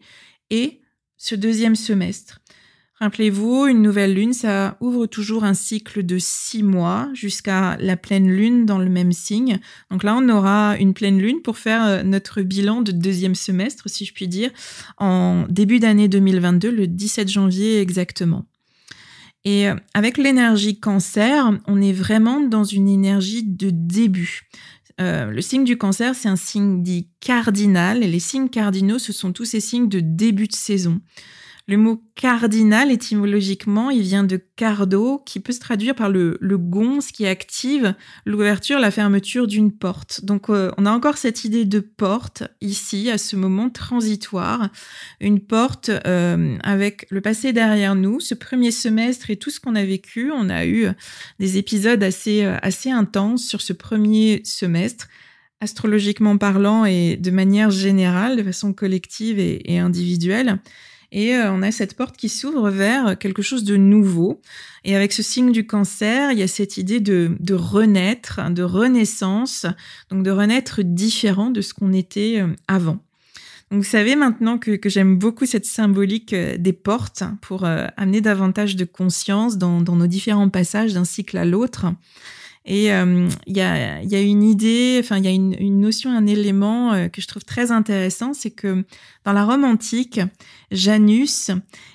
et 0.49 0.79
ce 1.17 1.35
deuxième 1.35 1.75
semestre. 1.75 2.39
Rappelez-vous, 2.99 3.65
une 3.65 3.81
nouvelle 3.81 4.13
lune, 4.13 4.33
ça 4.33 4.77
ouvre 4.79 5.07
toujours 5.07 5.43
un 5.43 5.55
cycle 5.55 6.03
de 6.03 6.17
six 6.19 6.61
mois 6.61 7.09
jusqu'à 7.13 7.75
la 7.79 7.97
pleine 7.97 8.29
lune 8.29 8.65
dans 8.65 8.77
le 8.77 8.89
même 8.89 9.11
signe. 9.11 9.59
Donc 9.89 10.03
là, 10.03 10.15
on 10.15 10.29
aura 10.29 10.77
une 10.77 10.93
pleine 10.93 11.19
lune 11.19 11.41
pour 11.41 11.57
faire 11.57 11.83
euh, 11.83 12.03
notre 12.03 12.43
bilan 12.43 12.81
de 12.81 12.91
deuxième 12.91 13.35
semestre, 13.35 13.89
si 13.89 14.05
je 14.05 14.13
puis 14.13 14.27
dire, 14.27 14.51
en 14.97 15.45
début 15.49 15.79
d'année 15.79 16.07
2022, 16.07 16.69
le 16.71 16.87
17 16.87 17.29
janvier 17.29 17.81
exactement. 17.81 18.45
Et 19.43 19.67
euh, 19.67 19.75
avec 19.93 20.17
l'énergie 20.17 20.79
cancer, 20.79 21.51
on 21.67 21.81
est 21.81 21.93
vraiment 21.93 22.41
dans 22.41 22.63
une 22.63 22.87
énergie 22.87 23.43
de 23.43 23.69
début. 23.71 24.43
Euh, 25.01 25.31
le 25.31 25.41
signe 25.41 25.63
du 25.63 25.77
cancer, 25.77 26.13
c'est 26.15 26.29
un 26.29 26.35
signe 26.35 26.83
dit 26.83 27.09
cardinal, 27.19 28.03
et 28.03 28.07
les 28.07 28.19
signes 28.19 28.49
cardinaux, 28.49 28.99
ce 28.99 29.11
sont 29.11 29.33
tous 29.33 29.45
ces 29.45 29.59
signes 29.59 29.89
de 29.89 29.99
début 29.99 30.47
de 30.47 30.55
saison. 30.55 31.01
Le 31.65 31.77
mot 31.77 32.03
cardinal, 32.15 32.91
étymologiquement, 32.91 33.89
il 33.89 34.01
vient 34.01 34.25
de 34.25 34.35
cardo, 34.35 35.23
qui 35.25 35.39
peut 35.39 35.53
se 35.53 35.61
traduire 35.61 35.95
par 35.95 36.09
le, 36.09 36.37
le 36.41 36.57
gonce 36.57 37.13
qui 37.13 37.25
active 37.25 37.95
l'ouverture, 38.25 38.79
la 38.79 38.91
fermeture 38.91 39.47
d'une 39.47 39.71
porte. 39.71 40.25
Donc, 40.25 40.49
euh, 40.49 40.71
on 40.77 40.85
a 40.85 40.91
encore 40.91 41.17
cette 41.17 41.45
idée 41.45 41.63
de 41.63 41.79
porte 41.79 42.43
ici, 42.59 43.09
à 43.09 43.17
ce 43.17 43.37
moment 43.37 43.69
transitoire. 43.69 44.71
Une 45.21 45.39
porte 45.39 45.89
euh, 46.05 46.57
avec 46.63 47.07
le 47.09 47.21
passé 47.21 47.53
derrière 47.53 47.95
nous, 47.95 48.19
ce 48.19 48.35
premier 48.35 48.71
semestre 48.71 49.29
et 49.29 49.37
tout 49.37 49.49
ce 49.49 49.61
qu'on 49.61 49.75
a 49.75 49.85
vécu. 49.85 50.33
On 50.33 50.49
a 50.49 50.65
eu 50.65 50.87
des 51.39 51.57
épisodes 51.57 52.03
assez, 52.03 52.43
euh, 52.43 52.57
assez 52.61 52.91
intenses 52.91 53.45
sur 53.45 53.61
ce 53.61 53.71
premier 53.71 54.41
semestre 54.43 55.07
astrologiquement 55.61 56.37
parlant 56.37 56.83
et 56.83 57.15
de 57.15 57.31
manière 57.31 57.71
générale, 57.71 58.35
de 58.35 58.43
façon 58.43 58.73
collective 58.73 59.39
et 59.39 59.79
individuelle. 59.79 60.59
Et 61.13 61.35
euh, 61.35 61.53
on 61.53 61.61
a 61.61 61.71
cette 61.71 61.95
porte 61.95 62.17
qui 62.17 62.27
s'ouvre 62.27 62.71
vers 62.71 63.17
quelque 63.17 63.43
chose 63.43 63.63
de 63.63 63.77
nouveau. 63.77 64.41
Et 64.83 64.95
avec 64.95 65.13
ce 65.13 65.21
signe 65.21 65.51
du 65.51 65.65
cancer, 65.65 66.31
il 66.31 66.39
y 66.39 66.43
a 66.43 66.47
cette 66.47 66.75
idée 66.77 66.99
de, 66.99 67.53
renaître, 67.53 68.41
de 68.49 68.63
renaissance, 68.63 69.67
donc 70.09 70.23
de 70.23 70.31
renaître 70.31 70.81
différent 70.81 71.51
de 71.51 71.61
ce 71.61 71.75
qu'on 71.75 71.93
était 71.93 72.41
euh, 72.41 72.47
avant. 72.67 72.97
Donc 73.69 73.83
vous 73.83 73.89
savez 73.89 74.15
maintenant 74.15 74.57
que, 74.57 74.77
j'aime 74.85 75.17
beaucoup 75.17 75.45
cette 75.45 75.65
symbolique 75.65 76.33
euh, 76.33 76.57
des 76.57 76.73
portes 76.73 77.23
pour 77.41 77.63
amener 77.63 78.19
davantage 78.19 78.75
de 78.75 78.83
conscience 78.83 79.57
dans 79.57 79.81
nos 79.81 80.07
différents 80.07 80.49
passages 80.49 80.93
d'un 80.93 81.05
cycle 81.05 81.37
à 81.37 81.45
l'autre. 81.45 81.85
Et 82.65 82.93
euh, 82.93 83.27
il 83.45 83.57
y, 83.57 83.61
a, 83.61 84.01
y, 84.03 84.15
a, 84.15 84.21
une 84.21 84.41
idée, 84.41 84.97
enfin 85.03 85.17
il 85.17 85.25
y 85.25 85.27
a 85.27 85.31
une, 85.31 85.53
une, 85.59 85.81
notion, 85.81 86.09
un 86.11 86.25
élément 86.25 86.93
euh, 86.93 87.09
que 87.09 87.21
je 87.21 87.27
trouve 87.27 87.43
très 87.43 87.71
intéressant, 87.71 88.33
c'est 88.33 88.51
que 88.51 88.85
dans 89.25 89.33
la 89.33 89.43
Rome 89.43 89.65
antique, 89.65 90.21
Janus 90.71 91.51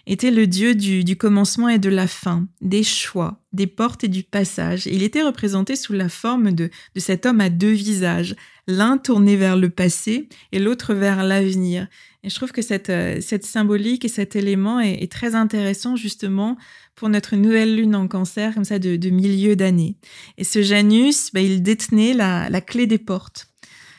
était 0.06 0.30
le 0.30 0.46
dieu 0.46 0.75
du, 0.75 1.04
du, 1.04 1.16
commencement 1.16 1.70
et 1.70 1.78
de 1.78 1.88
la 1.88 2.06
fin, 2.06 2.46
des 2.60 2.82
choix, 2.82 3.40
des 3.54 3.66
portes 3.66 4.04
et 4.04 4.08
du 4.08 4.22
passage. 4.22 4.84
il 4.84 5.02
était 5.02 5.22
représenté 5.22 5.75
sous 5.75 5.94
la 5.94 6.10
forme 6.10 6.52
de, 6.52 6.68
de 6.94 7.00
cet 7.00 7.25
homme 7.25 7.40
à 7.40 7.48
deux 7.48 7.72
visages, 7.72 8.37
l'un 8.68 8.98
tourné 8.98 9.34
vers 9.34 9.56
le 9.56 9.70
passé 9.70 10.28
et 10.52 10.60
l'autre 10.60 10.94
vers 10.94 11.25
l'avenir. 11.25 11.88
Et 12.22 12.28
je 12.28 12.34
trouve 12.34 12.52
que 12.52 12.62
cette, 12.62 12.90
euh, 12.90 13.18
cette 13.20 13.46
symbolique 13.46 14.04
et 14.04 14.08
cet 14.08 14.37
élément 14.37 14.78
est, 14.78 15.10
très 15.10 15.34
intéressant 15.34 15.96
justement 15.96 16.56
pour 16.94 17.08
notre 17.08 17.34
nouvelle 17.34 17.75
lune 17.75 17.96
en 17.96 18.06
cancer, 18.06 18.54
comme 18.54 18.64
ça, 18.64 18.78
de, 18.78 19.10
milieu 19.10 19.56
d'année. 19.56 19.96
Et 20.37 20.44
ce 20.44 20.62
Janus, 20.62 21.32
bah, 21.32 21.40
il 21.40 21.62
détenait 21.62 22.12
la, 22.12 22.50
la 22.50 22.60
clé 22.60 22.87
des 22.87 22.98
portes. 22.98 23.48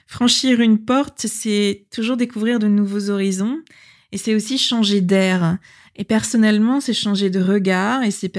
Franchir 0.05 0.59
une 0.59 0.77
porte, 0.77 1.25
c'est 1.27 1.85
toujours 1.91 2.17
découvrir 2.17 2.59
de 2.59 2.67
nouveaux 2.67 3.09
horizons 3.09 3.59
et 4.11 4.17
c'est 4.17 4.35
aussi 4.35 4.57
changer 4.57 5.01
d'air. 5.01 5.57
Et 5.95 6.03
personnellement, 6.03 6.79
c'est 6.79 6.93
changer 6.93 7.29
de 7.29 7.41
regard 7.41 8.03
et 8.03 8.11
c'est 8.11 8.31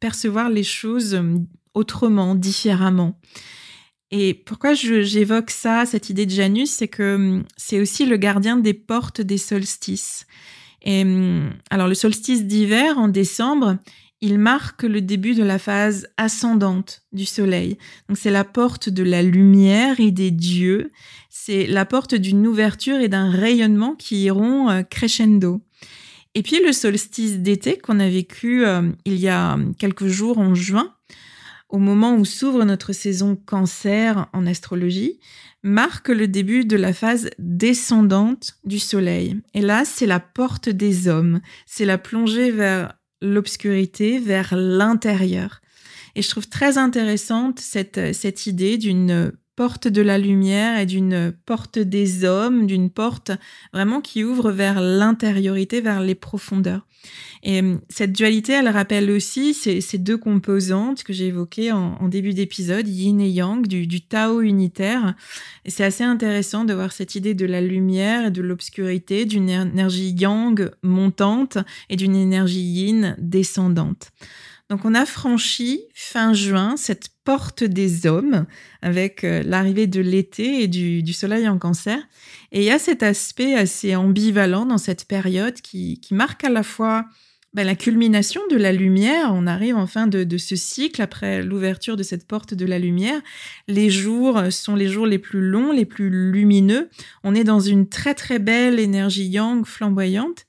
percevoir 0.00 0.50
les 0.50 0.62
choses 0.62 1.14
euh, 1.14 1.38
autrement, 1.74 2.36
différemment. 2.36 3.18
Et 4.16 4.32
pourquoi 4.32 4.74
j'évoque 4.74 5.50
ça, 5.50 5.86
cette 5.86 6.08
idée 6.08 6.24
de 6.24 6.30
Janus, 6.30 6.70
c'est 6.70 6.86
que 6.86 7.16
hum, 7.16 7.44
c'est 7.56 7.80
aussi 7.80 8.06
le 8.06 8.16
gardien 8.16 8.56
des 8.56 8.72
portes 8.72 9.20
des 9.20 9.38
solstices. 9.38 10.26
Et 10.82 11.02
hum, 11.02 11.50
alors 11.68 11.88
le 11.88 11.96
solstice 11.96 12.44
d'hiver 12.44 12.96
en 12.96 13.08
décembre, 13.08 13.76
il 14.20 14.38
marque 14.38 14.84
le 14.84 15.00
début 15.00 15.34
de 15.34 15.42
la 15.42 15.58
phase 15.58 16.06
ascendante 16.16 17.02
du 17.12 17.26
soleil. 17.26 17.76
Donc 18.08 18.16
c'est 18.16 18.30
la 18.30 18.44
porte 18.44 18.88
de 18.88 19.02
la 19.02 19.20
lumière 19.20 19.98
et 19.98 20.12
des 20.12 20.30
dieux, 20.30 20.92
c'est 21.28 21.66
la 21.66 21.84
porte 21.84 22.14
d'une 22.14 22.46
ouverture 22.46 23.00
et 23.00 23.08
d'un 23.08 23.32
rayonnement 23.32 23.96
qui 23.96 24.22
iront 24.22 24.70
euh, 24.70 24.82
crescendo. 24.82 25.60
Et 26.36 26.42
puis 26.42 26.62
le 26.64 26.72
solstice 26.72 27.40
d'été 27.40 27.78
qu'on 27.78 27.98
a 27.98 28.08
vécu 28.08 28.64
euh, 28.64 28.92
il 29.06 29.16
y 29.16 29.26
a 29.26 29.58
quelques 29.76 30.06
jours 30.06 30.38
en 30.38 30.54
juin, 30.54 30.93
au 31.68 31.78
moment 31.78 32.16
où 32.16 32.24
s'ouvre 32.24 32.64
notre 32.64 32.92
saison 32.92 33.36
cancer 33.36 34.28
en 34.32 34.46
astrologie, 34.46 35.18
marque 35.62 36.08
le 36.08 36.28
début 36.28 36.64
de 36.64 36.76
la 36.76 36.92
phase 36.92 37.30
descendante 37.38 38.56
du 38.64 38.78
Soleil. 38.78 39.40
Et 39.54 39.62
là, 39.62 39.84
c'est 39.84 40.06
la 40.06 40.20
porte 40.20 40.68
des 40.68 41.08
hommes, 41.08 41.40
c'est 41.66 41.86
la 41.86 41.98
plongée 41.98 42.50
vers 42.50 42.94
l'obscurité, 43.20 44.18
vers 44.18 44.54
l'intérieur. 44.54 45.60
Et 46.14 46.22
je 46.22 46.30
trouve 46.30 46.48
très 46.48 46.78
intéressante 46.78 47.58
cette, 47.58 48.14
cette 48.14 48.46
idée 48.46 48.78
d'une 48.78 49.32
porte 49.56 49.88
de 49.88 50.02
la 50.02 50.18
lumière 50.18 50.78
et 50.78 50.86
d'une 50.86 51.32
porte 51.46 51.78
des 51.78 52.24
hommes, 52.24 52.66
d'une 52.66 52.90
porte 52.90 53.32
vraiment 53.72 54.00
qui 54.00 54.24
ouvre 54.24 54.50
vers 54.50 54.80
l'intériorité, 54.80 55.80
vers 55.80 56.00
les 56.00 56.14
profondeurs. 56.14 56.86
Et 57.42 57.62
euh, 57.62 57.76
cette 57.88 58.12
dualité, 58.12 58.52
elle 58.52 58.68
rappelle 58.68 59.10
aussi 59.10 59.54
ces, 59.54 59.98
deux 59.98 60.16
composantes 60.16 61.04
que 61.04 61.12
j'ai 61.12 61.26
évoquées 61.26 61.72
en, 61.72 62.08
début 62.08 62.32
d'épisode, 62.32 62.88
yin 62.88 63.20
et 63.20 63.28
yang, 63.28 63.66
du, 63.66 64.00
Tao 64.00 64.40
unitaire. 64.40 65.14
C'est 65.66 65.84
assez 65.84 66.04
intéressant 66.04 66.64
de 66.64 66.74
voir 66.74 66.92
cette 66.92 67.14
idée 67.14 67.34
de 67.34 67.46
la 67.46 67.60
lumière 67.60 68.26
et 68.26 68.30
de 68.30 68.42
l'obscurité, 68.42 69.24
d'une 69.24 69.48
énergie 69.48 70.14
yang 70.18 70.70
montante 70.82 71.58
et 71.90 71.96
d'une 71.96 72.16
énergie 72.16 72.62
yin 72.62 73.16
descendante. 73.18 74.10
Donc 74.74 74.84
on 74.84 74.94
a 74.94 75.06
franchi 75.06 75.82
fin 75.94 76.32
juin 76.32 76.76
cette 76.76 77.10
porte 77.22 77.62
des 77.62 78.08
hommes 78.08 78.44
avec 78.82 79.22
euh, 79.22 79.40
l'arrivée 79.46 79.86
de 79.86 80.00
l'été 80.00 80.64
et 80.64 80.66
du, 80.66 81.12
soleil 81.12 81.48
en 81.48 81.58
cancer. 81.58 81.96
Et 82.50 82.62
il 82.62 82.64
y 82.64 82.72
a 82.72 82.80
cet 82.80 83.04
aspect 83.04 83.54
assez 83.54 83.94
ambivalent 83.94 84.66
dans 84.66 84.78
cette 84.78 85.04
période 85.04 85.54
qui, 85.60 86.00
marque 86.10 86.42
à 86.42 86.48
la 86.48 86.64
fois 86.64 87.04
ben, 87.52 87.64
la 87.64 87.76
culmination 87.76 88.40
de 88.50 88.56
la 88.56 88.72
lumière. 88.72 89.30
On 89.32 89.46
arrive 89.46 89.76
en 89.76 89.86
fin 89.86 90.08
de, 90.08 90.24
de 90.24 90.38
ce 90.38 90.56
cycle 90.56 91.00
après 91.00 91.40
l'ouverture 91.40 91.96
de 91.96 92.02
cette 92.02 92.26
porte 92.26 92.52
de 92.52 92.66
la 92.66 92.80
lumière. 92.80 93.20
Les 93.68 93.90
jours 93.90 94.42
sont 94.50 94.74
les 94.74 94.88
jours 94.88 95.06
les 95.06 95.20
plus 95.20 95.40
longs, 95.40 95.70
les 95.70 95.86
plus 95.86 96.10
lumineux. 96.10 96.90
On 97.22 97.36
est 97.36 97.44
dans 97.44 97.60
une 97.60 97.88
très 97.88 98.14
très 98.14 98.40
belle 98.40 98.80
énergie 98.80 99.28
yang 99.28 99.64
flamboyante. 99.64 100.46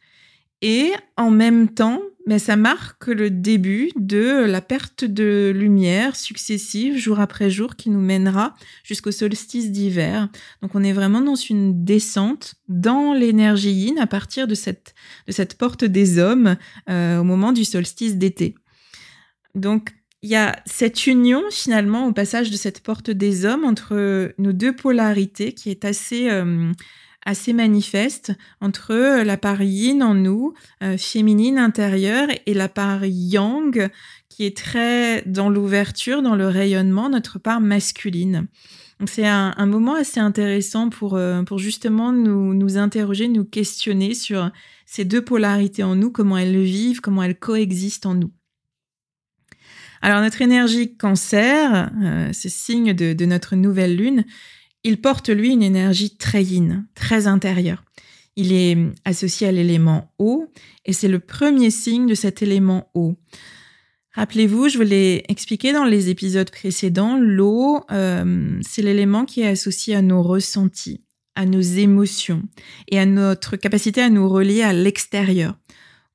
Et 0.67 0.93
en 1.15 1.29
même 1.29 1.69
temps, 1.69 2.01
mais 2.25 2.39
ça 2.39 2.55
marque 2.55 3.05
le 3.05 3.29
début 3.29 3.91
de 3.95 4.45
la 4.47 4.61
perte 4.61 5.05
de 5.05 5.53
lumière 5.55 6.15
successive 6.15 6.97
jour 6.97 7.19
après 7.19 7.51
jour 7.51 7.75
qui 7.75 7.91
nous 7.91 8.01
mènera 8.01 8.55
jusqu'au 8.83 9.11
solstice 9.11 9.71
d'hiver. 9.71 10.27
Donc 10.63 10.73
on 10.73 10.83
est 10.83 10.91
vraiment 10.91 11.21
dans 11.21 11.35
une 11.35 11.85
descente 11.85 12.55
dans 12.67 13.13
l'énergie 13.13 13.73
yin 13.73 13.99
à 13.99 14.07
partir 14.07 14.47
de 14.47 14.55
cette, 14.55 14.95
porte 15.59 15.85
des 15.85 16.17
hommes 16.17 16.55
euh, 16.89 17.19
au 17.19 17.23
moment 17.23 17.51
du 17.51 17.63
solstice 17.63 18.15
d'été. 18.15 18.55
Donc 19.53 19.91
il 20.23 20.31
y 20.31 20.35
a 20.35 20.59
cette 20.65 21.05
union 21.05 21.43
finalement 21.51 22.07
au 22.07 22.11
passage 22.11 22.49
de 22.49 22.57
cette 22.57 22.81
porte 22.81 23.11
des 23.11 23.45
hommes 23.45 23.65
entre 23.65 24.33
nos 24.39 24.51
deux 24.51 24.75
polarités 24.75 25.53
qui 25.53 25.69
est 25.69 25.85
assez... 25.85 26.27
Euh, 26.27 26.71
assez 27.25 27.53
manifeste 27.53 28.31
entre 28.61 28.91
euh, 28.91 29.23
la 29.23 29.35
part 29.35 29.63
yin 29.63 30.01
en 30.03 30.13
nous, 30.13 30.53
euh, 30.83 30.97
féminine 30.97 31.57
intérieure, 31.57 32.29
et 32.45 32.53
la 32.53 32.69
part 32.69 33.03
yang 33.03 33.89
qui 34.29 34.45
est 34.45 34.55
très 34.55 35.23
dans 35.25 35.49
l'ouverture, 35.49 36.21
dans 36.21 36.35
le 36.35 36.47
rayonnement, 36.47 37.09
notre 37.09 37.39
part 37.39 37.61
masculine. 37.61 38.47
C'est 39.07 39.27
un, 39.27 39.65
moment 39.65 39.95
assez 39.95 40.21
intéressant 40.21 40.89
pour, 40.89 41.15
euh, 41.15 41.43
pour 41.43 41.57
justement 41.57 42.13
nous, 42.13 42.53
nous 42.53 42.77
interroger, 42.77 43.27
nous 43.27 43.43
questionner 43.43 44.13
sur 44.13 44.51
ces 44.85 45.03
deux 45.03 45.21
polarités 45.21 45.83
en 45.83 45.95
nous, 45.95 46.11
comment 46.11 46.37
elles 46.37 46.61
vivent, 46.61 47.01
comment 47.01 47.23
elles 47.23 47.37
coexistent 47.37 48.05
en 48.05 48.13
nous. 48.13 48.31
Alors 50.01 50.21
notre 50.21 50.41
énergie 50.41 50.95
cancer, 50.95 51.91
ce 52.31 52.47
signe 52.47 52.93
de, 52.93 53.25
notre 53.25 53.55
nouvelle 53.55 53.95
lune, 53.97 54.23
il 54.85 55.01
porte, 55.01 55.29
lui, 55.29 55.51
une 55.51 55.63
énergie 55.63 56.15
très 56.15 56.43
yin, 56.43 56.85
très 56.93 57.25
intérieure. 57.25 57.83
Il 58.35 58.53
est 58.53 58.77
associé 59.03 59.47
à 59.47 59.51
l'élément 59.51 60.13
eau 60.19 60.51
et 60.85 60.93
c'est 60.93 61.07
le 61.07 61.19
premier 61.19 61.71
signe 61.71 62.05
de 62.05 62.13
cet 62.13 62.43
élément 62.43 62.91
eau. 62.93 63.15
Rappelez-vous, 64.11 64.69
je 64.69 64.77
vous 64.77 64.83
l'ai 64.83 65.23
expliqué 65.27 65.73
dans 65.73 65.85
les 65.85 66.09
épisodes 66.09 66.51
précédents, 66.51 67.17
l'eau, 67.17 67.83
c'est 68.61 68.83
l'élément 68.83 69.25
qui 69.25 69.41
est 69.41 69.47
associé 69.47 69.95
à 69.95 70.03
nos 70.03 70.21
ressentis, 70.21 71.01
à 71.33 71.47
nos 71.47 71.61
émotions 71.61 72.43
et 72.87 72.99
à 72.99 73.07
notre 73.07 73.57
capacité 73.57 74.01
à 74.01 74.11
nous 74.11 74.29
relier 74.29 74.61
à 74.61 74.71
l'extérieur. 74.71 75.57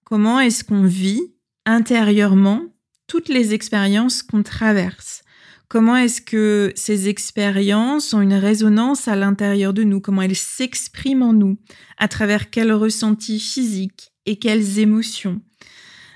Comment 0.04 0.38
est-ce 0.38 0.62
qu'on 0.62 0.84
vit 0.84 1.34
intérieurement 1.66 2.62
toutes 3.08 3.28
les 3.28 3.52
expériences 3.52 4.22
qu'on 4.22 4.44
traverse? 4.44 5.22
Comment 5.70 5.96
est-ce 5.96 6.20
que 6.20 6.72
ces 6.74 7.08
expériences 7.08 8.12
ont 8.12 8.20
une 8.20 8.34
résonance 8.34 9.06
à 9.06 9.14
l'intérieur 9.14 9.72
de 9.72 9.84
nous? 9.84 10.00
Comment 10.00 10.22
elles 10.22 10.34
s'expriment 10.34 11.22
en 11.22 11.32
nous? 11.32 11.58
À 11.96 12.08
travers 12.08 12.50
quels 12.50 12.72
ressentis 12.72 13.38
physiques 13.38 14.12
et 14.26 14.40
quelles 14.40 14.80
émotions? 14.80 15.40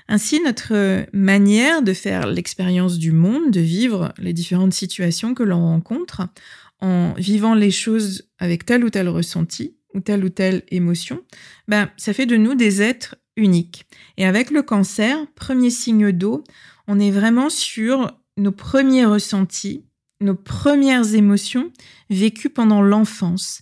Ainsi, 0.09 0.41
notre 0.41 1.05
manière 1.13 1.81
de 1.83 1.93
faire 1.93 2.27
l'expérience 2.27 2.97
du 2.97 3.13
monde, 3.13 3.49
de 3.49 3.61
vivre 3.61 4.13
les 4.17 4.33
différentes 4.33 4.73
situations 4.73 5.33
que 5.33 5.43
l'on 5.43 5.61
rencontre, 5.61 6.27
en 6.81 7.13
vivant 7.13 7.55
les 7.55 7.71
choses 7.71 8.27
avec 8.39 8.65
tel 8.65 8.83
ou 8.83 8.89
tel 8.89 9.07
ressenti 9.07 9.77
ou 9.93 10.01
telle 10.01 10.25
ou 10.25 10.29
telle 10.29 10.63
émotion, 10.67 11.21
ben, 11.69 11.89
ça 11.95 12.11
fait 12.11 12.25
de 12.25 12.35
nous 12.35 12.55
des 12.55 12.81
êtres 12.81 13.15
uniques. 13.37 13.85
Et 14.17 14.25
avec 14.25 14.51
le 14.51 14.63
cancer, 14.63 15.17
premier 15.33 15.69
signe 15.69 16.11
d'eau, 16.11 16.43
on 16.89 16.99
est 16.99 17.11
vraiment 17.11 17.49
sur 17.49 18.11
nos 18.37 18.51
premiers 18.51 19.05
ressentis, 19.05 19.85
nos 20.21 20.35
premières 20.35 21.13
émotions 21.13 21.71
vécues 22.09 22.49
pendant 22.49 22.81
l'enfance. 22.81 23.61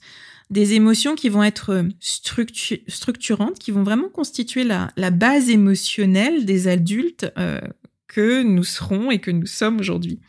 Des 0.49 0.73
émotions 0.73 1.15
qui 1.15 1.29
vont 1.29 1.43
être 1.43 1.85
structurantes, 1.99 3.57
qui 3.57 3.71
vont 3.71 3.83
vraiment 3.83 4.09
constituer 4.09 4.63
la, 4.63 5.11
base 5.11 5.49
émotionnelle 5.49 6.45
des 6.45 6.67
adultes 6.67 7.31
euh, 7.37 7.59
que 8.07 8.43
nous 8.43 8.63
serons 8.63 9.09
et 9.09 9.19
que 9.19 9.31
nous 9.31 9.47
sommes 9.47 9.79
aujourd'hui. 9.79 10.19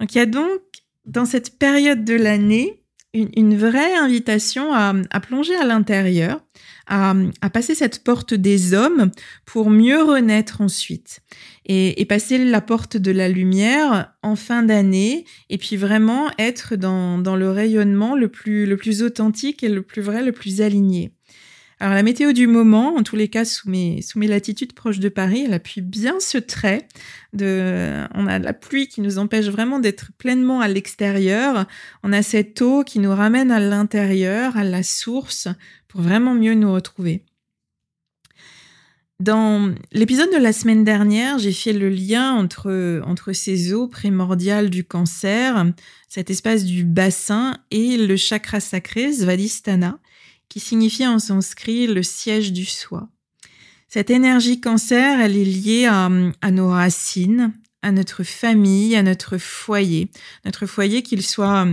Donc 0.00 0.14
il 0.14 0.18
y 0.18 0.22
a 0.22 0.26
donc 0.26 0.60
dans 1.04 1.26
cette 1.26 1.58
période 1.58 2.04
de 2.04 2.14
l'année 2.14 2.82
une, 3.14 3.56
vraie 3.56 3.94
invitation 3.94 4.72
à, 4.72 4.94
plonger 5.20 5.54
à 5.56 5.64
l'intérieur, 5.64 6.40
à, 6.86 7.14
passer 7.52 7.74
cette 7.74 8.02
porte 8.04 8.32
des 8.32 8.72
hommes 8.72 9.10
pour 9.44 9.68
mieux 9.68 10.02
renaître 10.02 10.62
ensuite 10.62 11.20
et, 11.66 12.04
passer 12.06 12.38
la 12.38 12.60
porte 12.60 12.96
de 12.96 13.10
la 13.10 13.28
lumière 13.28 14.12
en 14.22 14.36
fin 14.36 14.62
d'année 14.62 15.24
et 15.48 15.58
puis 15.58 15.76
vraiment 15.76 16.30
être 16.38 16.76
dans, 16.76 17.18
dans, 17.18 17.36
le 17.36 17.50
rayonnement 17.50 18.16
le 18.16 18.28
plus, 18.28 18.66
le 18.66 18.76
plus 18.76 19.02
authentique 19.02 19.62
et 19.62 19.68
le 19.68 19.82
plus 19.82 20.02
vrai, 20.02 20.22
le 20.22 20.32
plus 20.32 20.60
aligné. 20.60 21.12
Alors 21.82 21.94
la 21.94 22.04
météo 22.04 22.32
du 22.32 22.46
moment, 22.46 22.94
en 22.94 23.02
tous 23.02 23.16
les 23.16 23.26
cas 23.26 23.44
sous 23.44 23.68
mes, 23.68 24.02
sous 24.02 24.20
mes 24.20 24.28
latitudes 24.28 24.72
proches 24.72 25.00
de 25.00 25.08
Paris, 25.08 25.46
elle 25.46 25.52
appuie 25.52 25.80
bien 25.80 26.20
ce 26.20 26.38
trait. 26.38 26.86
De, 27.32 28.04
on 28.14 28.28
a 28.28 28.38
la 28.38 28.52
pluie 28.52 28.86
qui 28.86 29.00
nous 29.00 29.18
empêche 29.18 29.46
vraiment 29.46 29.80
d'être 29.80 30.12
pleinement 30.16 30.60
à 30.60 30.68
l'extérieur. 30.68 31.66
On 32.04 32.12
a 32.12 32.22
cette 32.22 32.62
eau 32.62 32.84
qui 32.84 33.00
nous 33.00 33.12
ramène 33.12 33.50
à 33.50 33.58
l'intérieur, 33.58 34.56
à 34.56 34.62
la 34.62 34.84
source, 34.84 35.48
pour 35.88 36.02
vraiment 36.02 36.34
mieux 36.34 36.54
nous 36.54 36.72
retrouver. 36.72 37.24
Dans 39.22 39.72
l'épisode 39.92 40.32
de 40.32 40.36
la 40.36 40.52
semaine 40.52 40.82
dernière, 40.82 41.38
j'ai 41.38 41.52
fait 41.52 41.72
le 41.72 41.88
lien 41.88 42.32
entre, 42.32 43.00
entre 43.06 43.32
ces 43.32 43.72
eaux 43.72 43.86
primordiales 43.86 44.68
du 44.68 44.82
cancer, 44.82 45.64
cet 46.08 46.28
espace 46.28 46.64
du 46.64 46.82
bassin 46.82 47.56
et 47.70 47.96
le 47.96 48.16
chakra 48.16 48.58
sacré, 48.58 49.12
Svadhisthana, 49.12 50.00
qui 50.48 50.58
signifie 50.58 51.06
en 51.06 51.20
sanskrit 51.20 51.86
le 51.86 52.02
siège 52.02 52.52
du 52.52 52.64
soi. 52.64 53.10
Cette 53.86 54.10
énergie 54.10 54.60
cancer, 54.60 55.20
elle 55.20 55.36
est 55.36 55.44
liée 55.44 55.86
à, 55.86 56.50
nos 56.50 56.70
racines, 56.70 57.52
à 57.80 57.92
notre 57.92 58.24
famille, 58.24 58.96
à 58.96 59.04
notre 59.04 59.38
foyer. 59.38 60.10
Notre 60.44 60.66
foyer, 60.66 61.04
qu'il 61.04 61.22
soit 61.22 61.68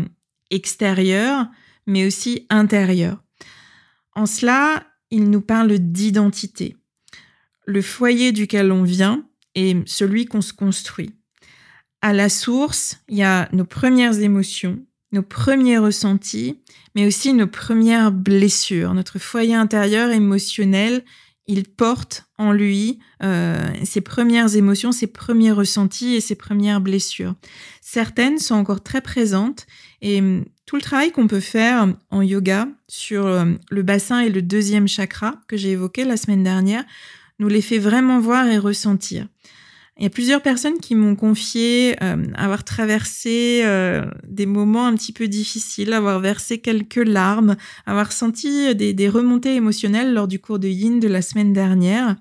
extérieur, 0.51 1.47
mais 1.87 2.05
aussi 2.05 2.45
intérieur. 2.51 3.23
En 4.13 4.27
cela, 4.27 4.85
il 5.09 5.31
nous 5.31 5.41
parle 5.41 5.79
d'identité. 5.79 6.75
Le 7.69 7.83
foyer 7.83 8.31
duquel 8.31 8.71
on 8.71 8.81
vient 8.81 9.23
est 9.53 9.87
celui 9.87 10.25
qu'on 10.25 10.41
se 10.41 10.53
construit. 10.53 11.11
À 12.01 12.13
la 12.13 12.27
source, 12.27 12.97
il 13.09 13.17
y 13.17 13.21
a 13.21 13.47
nos 13.53 13.63
premières 13.63 14.19
émotions, 14.21 14.79
nos 15.11 15.21
premiers 15.21 15.77
ressentis, 15.77 16.59
mais 16.95 17.05
aussi 17.05 17.31
nos 17.31 17.45
premières 17.45 18.11
blessures. 18.11 18.95
Notre 18.95 19.19
foyer 19.19 19.53
intérieur 19.53 20.09
émotionnel, 20.09 21.03
il 21.45 21.63
porte 21.65 22.25
en 22.39 22.53
lui 22.53 22.97
euh, 23.21 23.69
ses 23.83 24.01
premières 24.01 24.55
émotions, 24.55 24.91
ses 24.91 25.05
premiers 25.05 25.51
ressentis 25.51 26.15
et 26.15 26.21
ses 26.21 26.35
premières 26.35 26.81
blessures. 26.81 27.35
Certaines 27.81 28.39
sont 28.39 28.55
encore 28.55 28.81
très 28.81 29.01
présentes 29.01 29.67
et 30.01 30.17
hum, 30.17 30.43
tout 30.65 30.75
le 30.75 30.81
travail 30.81 31.11
qu'on 31.11 31.27
peut 31.27 31.39
faire 31.39 31.87
en 32.09 32.21
yoga 32.23 32.67
sur 32.87 33.27
euh, 33.27 33.45
le 33.69 33.83
bassin 33.83 34.21
et 34.21 34.29
le 34.29 34.41
deuxième 34.41 34.87
chakra 34.87 35.35
que 35.47 35.55
j'ai 35.55 35.69
évoqué 35.69 36.03
la 36.03 36.17
semaine 36.17 36.43
dernière 36.43 36.83
nous 37.39 37.47
les 37.47 37.61
fait 37.61 37.79
vraiment 37.79 38.19
voir 38.19 38.47
et 38.47 38.57
ressentir. 38.57 39.27
Il 39.97 40.03
y 40.03 40.05
a 40.05 40.09
plusieurs 40.09 40.41
personnes 40.41 40.79
qui 40.79 40.95
m'ont 40.95 41.17
confié 41.17 41.97
euh, 42.01 42.23
avoir 42.35 42.63
traversé 42.63 43.63
euh, 43.65 44.05
des 44.25 44.45
moments 44.45 44.87
un 44.87 44.95
petit 44.95 45.11
peu 45.11 45.27
difficiles, 45.27 45.91
avoir 45.91 46.21
versé 46.21 46.59
quelques 46.59 46.95
larmes, 46.95 47.57
avoir 47.85 48.13
senti 48.13 48.73
des, 48.75 49.09
remontées 49.09 49.55
émotionnelles 49.55 50.13
lors 50.13 50.29
du 50.29 50.39
cours 50.39 50.57
de 50.57 50.69
Yin 50.69 51.01
de 51.01 51.09
la 51.09 51.21
semaine 51.21 51.51
dernière. 51.51 52.15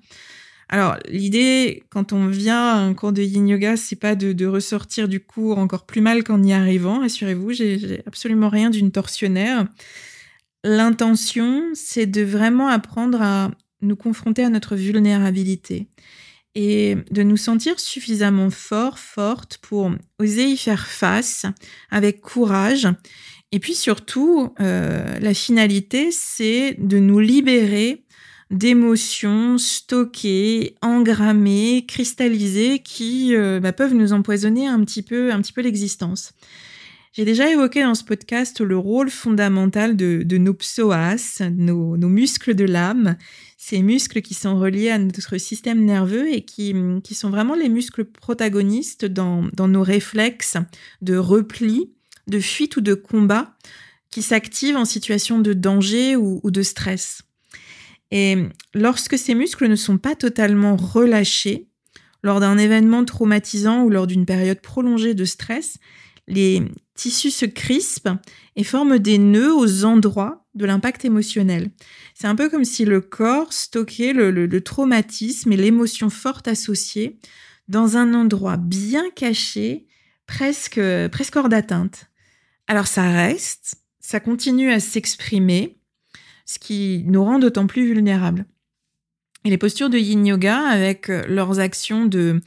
Alors, 0.68 0.96
l'idée, 1.09 1.85
quand 1.88 2.12
on 2.12 2.26
vient 2.26 2.61
à 2.61 2.76
un 2.76 2.92
cours 2.92 3.12
de 3.12 3.22
yin 3.22 3.48
yoga, 3.48 3.76
c'est 3.76 3.96
pas 3.96 4.14
de, 4.14 4.46
ressortir 4.46 5.09
du 5.09 5.20
cours 5.20 5.59
encore 5.59 5.87
plus 5.87 6.02
mal 6.02 6.24
qu'en 6.24 6.42
y 6.42 6.52
arrivant. 6.52 7.00
Rassurez-vous, 7.00 7.52
j'ai 7.52 8.02
absolument 8.07 8.50
rien 8.50 8.68
d'une 8.68 8.90
torsionnaire. 8.90 9.66
L'intention, 10.64 11.70
c'est 11.72 12.07
de 12.07 12.22
vraiment 12.22 12.68
apprendre 12.68 13.22
à 13.22 13.50
nous 13.81 13.97
confronter 13.97 14.45
à 14.45 14.51
notre 14.51 14.77
vulnérabilité 14.77 15.88
et 16.55 16.97
de 17.11 17.23
nous 17.23 17.37
sentir 17.37 17.79
suffisamment 17.79 18.51
fort, 18.51 18.99
forte 18.99 19.59
pour 19.59 19.93
oser 20.19 20.47
y 20.47 20.57
faire 20.57 20.87
face 20.87 21.47
avec 21.91 22.21
courage. 22.21 22.88
Et 23.53 23.61
puis 23.61 23.75
surtout, 23.75 24.53
euh, 24.61 25.19
la 25.21 25.35
finalité, 25.35 26.11
c'est 26.11 26.75
de 26.79 26.99
nous 26.99 27.21
libérer 27.21 28.05
d'émotions 28.51 29.59
stockées, 29.59 30.75
engrammées, 30.81 31.85
cristallisées 31.87 32.81
qui 32.81 33.35
euh, 33.35 33.61
bah, 33.61 33.73
peuvent 33.73 33.95
nous 33.95 34.12
empoisonner 34.12 34.67
un 34.67 34.83
petit 34.85 35.03
peu, 35.03 35.33
un 35.33 35.41
petit 35.41 35.53
peu 35.53 35.61
l'existence. 35.61 36.33
J'ai 37.12 37.25
déjà 37.25 37.51
évoqué 37.51 37.83
dans 37.83 37.95
ce 37.95 38.05
podcast 38.05 38.61
le 38.61 38.79
rôle 38.79 39.11
fondamental 39.11 39.97
de, 39.97 40.38
nos 40.38 40.55
psoas, 40.55 41.43
nos, 41.51 41.97
muscles 41.97 42.55
de 42.55 42.64
l'âme, 42.64 43.17
ces 43.61 43.83
muscles 43.83 44.23
qui 44.23 44.35
sont 44.35 44.59
reliés 44.59 44.88
à 44.88 44.99
notre 44.99 45.37
système 45.37 45.85
nerveux 45.85 46.33
et 46.33 46.42
qui, 46.42 46.73
sont 47.12 47.29
vraiment 47.29 47.57
les 47.57 47.68
muscles 47.68 48.05
protagonistes 48.05 49.05
dans, 49.05 49.51
nos 49.59 49.83
réflexes 49.83 50.57
de 51.03 51.16
repli, 51.16 51.90
de 52.29 52.38
fuite 52.38 52.77
ou 52.77 52.81
de 52.81 52.94
combat 52.94 53.57
qui 54.11 54.23
s'activent 54.23 54.77
en 54.77 54.85
situation 54.85 55.40
de 55.40 55.53
danger 55.53 56.14
ou 56.14 56.51
de 56.51 56.62
stress. 56.62 57.23
Et 58.12 58.37
lorsque 58.75 59.18
ces 59.18 59.35
muscles 59.35 59.68
ne 59.68 59.77
sont 59.77 59.99
pas 59.99 60.14
totalement 60.14 60.77
relâchés, 60.77 61.66
lors 62.23 62.40
d'un 62.40 62.59
événement 62.59 63.05
traumatisant 63.05 63.83
ou 63.83 63.90
lors 63.90 64.07
d'une 64.07 64.25
période 64.25 64.61
prolongée 64.61 65.14
de 65.14 65.25
stress, 65.25 65.79
les 66.29 66.62
tissus 66.99 67.31
se 67.31 67.47
crispent 67.47 68.11
et 68.57 68.65
forment 68.65 68.99
des 68.99 69.19
nœuds 69.19 69.55
aux 69.55 69.85
endroits 69.85 70.45
de 70.55 70.67
l'impact 70.67 71.05
émotionnel. 71.05 71.71
C'est 72.15 72.27
un 72.27 72.35
peu 72.35 72.51
comme 72.51 72.65
si 72.65 72.85
le 72.85 73.01
corps 73.01 73.53
stockait 73.53 74.13
le, 74.13 74.61
traumatisme 74.61 75.53
et 75.53 75.57
l'émotion 75.57 76.11
forte 76.11 76.49
associée 76.49 77.19
dans 77.69 77.97
un 77.97 78.15
endroit 78.15 78.57
bien 78.57 79.05
caché, 79.15 79.87
presque, 80.27 80.81
hors 81.37 81.49
d'atteinte. 81.49 82.07
Alors 82.67 82.89
ça 82.89 83.11
reste, 83.11 83.77
ça 84.01 84.19
continue 84.19 84.73
à 84.73 84.81
s'exprimer, 84.81 85.79
ce 86.45 86.59
qui 86.59 87.05
nous 87.07 87.25
rend 87.25 87.39
d'autant 87.39 87.69
plus 87.69 87.87
vulnérables. 87.87 88.45
Et 89.45 89.51
les 89.51 89.59
postures 89.59 89.89
de 89.89 89.99
yin 89.99 90.27
yoga, 90.27 90.59
avec 90.67 91.07
leurs 91.09 91.61
actions 91.61 92.07
de, 92.07 92.43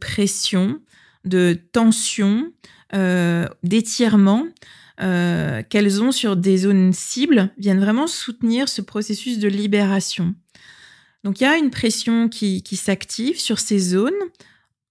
pression, 0.00 0.80
de 1.24 1.56
tension, 1.72 2.52
d'étirement 2.92 4.46
euh, 5.00 5.62
qu'elles 5.68 6.02
ont 6.02 6.12
sur 6.12 6.36
des 6.36 6.58
zones 6.58 6.92
cibles, 6.92 7.50
viennent 7.56 7.80
vraiment 7.80 8.06
soutenir 8.06 8.68
ce 8.68 8.82
processus 8.82 9.38
de 9.38 9.48
libération. 9.48 10.34
Donc 11.24 11.40
il 11.40 11.44
y 11.44 11.46
a 11.46 11.56
une 11.56 11.70
pression 11.70 12.28
qui, 12.28 12.62
qui 12.62 12.76
s'active 12.76 13.40
sur 13.40 13.58
ces 13.58 13.78
zones. 13.78 14.12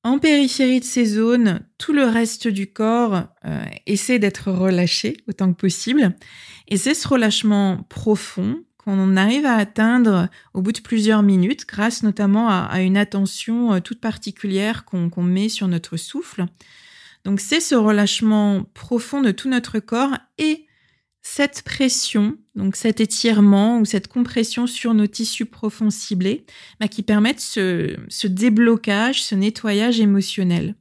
En 0.03 0.17
périphérie 0.17 0.79
de 0.79 0.85
ces 0.85 1.05
zones, 1.05 1.61
tout 1.77 1.93
le 1.93 2.05
reste 2.05 2.47
du 2.47 2.65
corps 2.65 3.25
essaie 3.85 4.17
d'être 4.17 4.51
relâché 4.51 5.17
autant 5.27 5.53
que 5.53 5.59
possible. 5.59 6.15
Et 6.67 6.77
c'est 6.77 6.95
ce 6.95 7.07
relâchement 7.07 7.85
profond 7.87 8.63
qu'on 8.83 9.15
arrive 9.15 9.45
à 9.45 9.55
atteindre 9.55 10.29
au 10.53 10.61
bout 10.61 10.71
de 10.71 10.79
plusieurs 10.79 11.21
minutes, 11.21 11.65
grâce 11.67 12.01
notamment 12.01 12.49
à, 12.49 12.81
une 12.81 12.97
attention 12.97 13.73
euh, 13.73 13.79
toute 13.79 14.01
particulière 14.01 14.85
qu'on 14.85 15.23
met 15.23 15.49
sur 15.49 15.67
notre 15.67 15.97
souffle. 15.97 16.45
Donc 17.25 17.39
c'est 17.39 17.59
ce 17.59 17.75
relâchement 17.75 18.63
profond 18.73 19.21
de 19.21 19.31
tout 19.31 19.49
notre 19.49 19.79
corps 19.79 20.17
et 20.37 20.65
cette 21.21 21.61
pression, 21.61 22.37
donc 22.55 22.75
cet 22.75 22.99
étirement 22.99 23.79
ou 23.79 23.85
cette 23.85 24.07
compression 24.07 24.65
sur 24.65 24.93
nos 24.93 25.05
tissus 25.05 25.45
profonds 25.45 25.91
ciblés, 25.91 26.45
bah, 26.79 26.87
qui 26.87 27.03
permettent 27.03 27.39
ce, 27.39 27.95
ce 28.09 28.27
déblocage, 28.27 29.21
ce 29.23 29.35
nettoyage 29.35 29.99
émotionnel. 29.99 30.75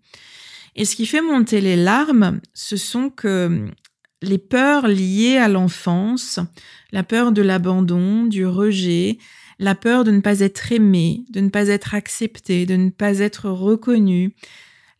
Et 0.76 0.84
ce 0.84 0.96
qui 0.96 1.04
fait 1.04 1.20
monter 1.20 1.60
les 1.60 1.76
larmes, 1.76 2.40
ce 2.54 2.76
sont 2.76 3.10
que 3.10 3.66
les 4.22 4.38
peurs 4.38 4.88
liées 4.88 5.36
à 5.36 5.48
l'enfance, 5.48 6.40
la 6.92 7.02
peur 7.02 7.32
de 7.32 7.42
l'abandon, 7.42 8.24
du 8.24 8.46
rejet, 8.46 9.18
la 9.58 9.74
peur 9.74 10.04
de 10.04 10.10
ne 10.10 10.20
pas 10.20 10.40
être 10.40 10.72
aimé, 10.72 11.24
de 11.30 11.40
ne 11.40 11.50
pas 11.50 11.68
être 11.68 11.94
accepté, 11.94 12.66
de 12.66 12.76
ne 12.76 12.90
pas 12.90 13.18
être 13.18 13.50
reconnu, 13.50 14.34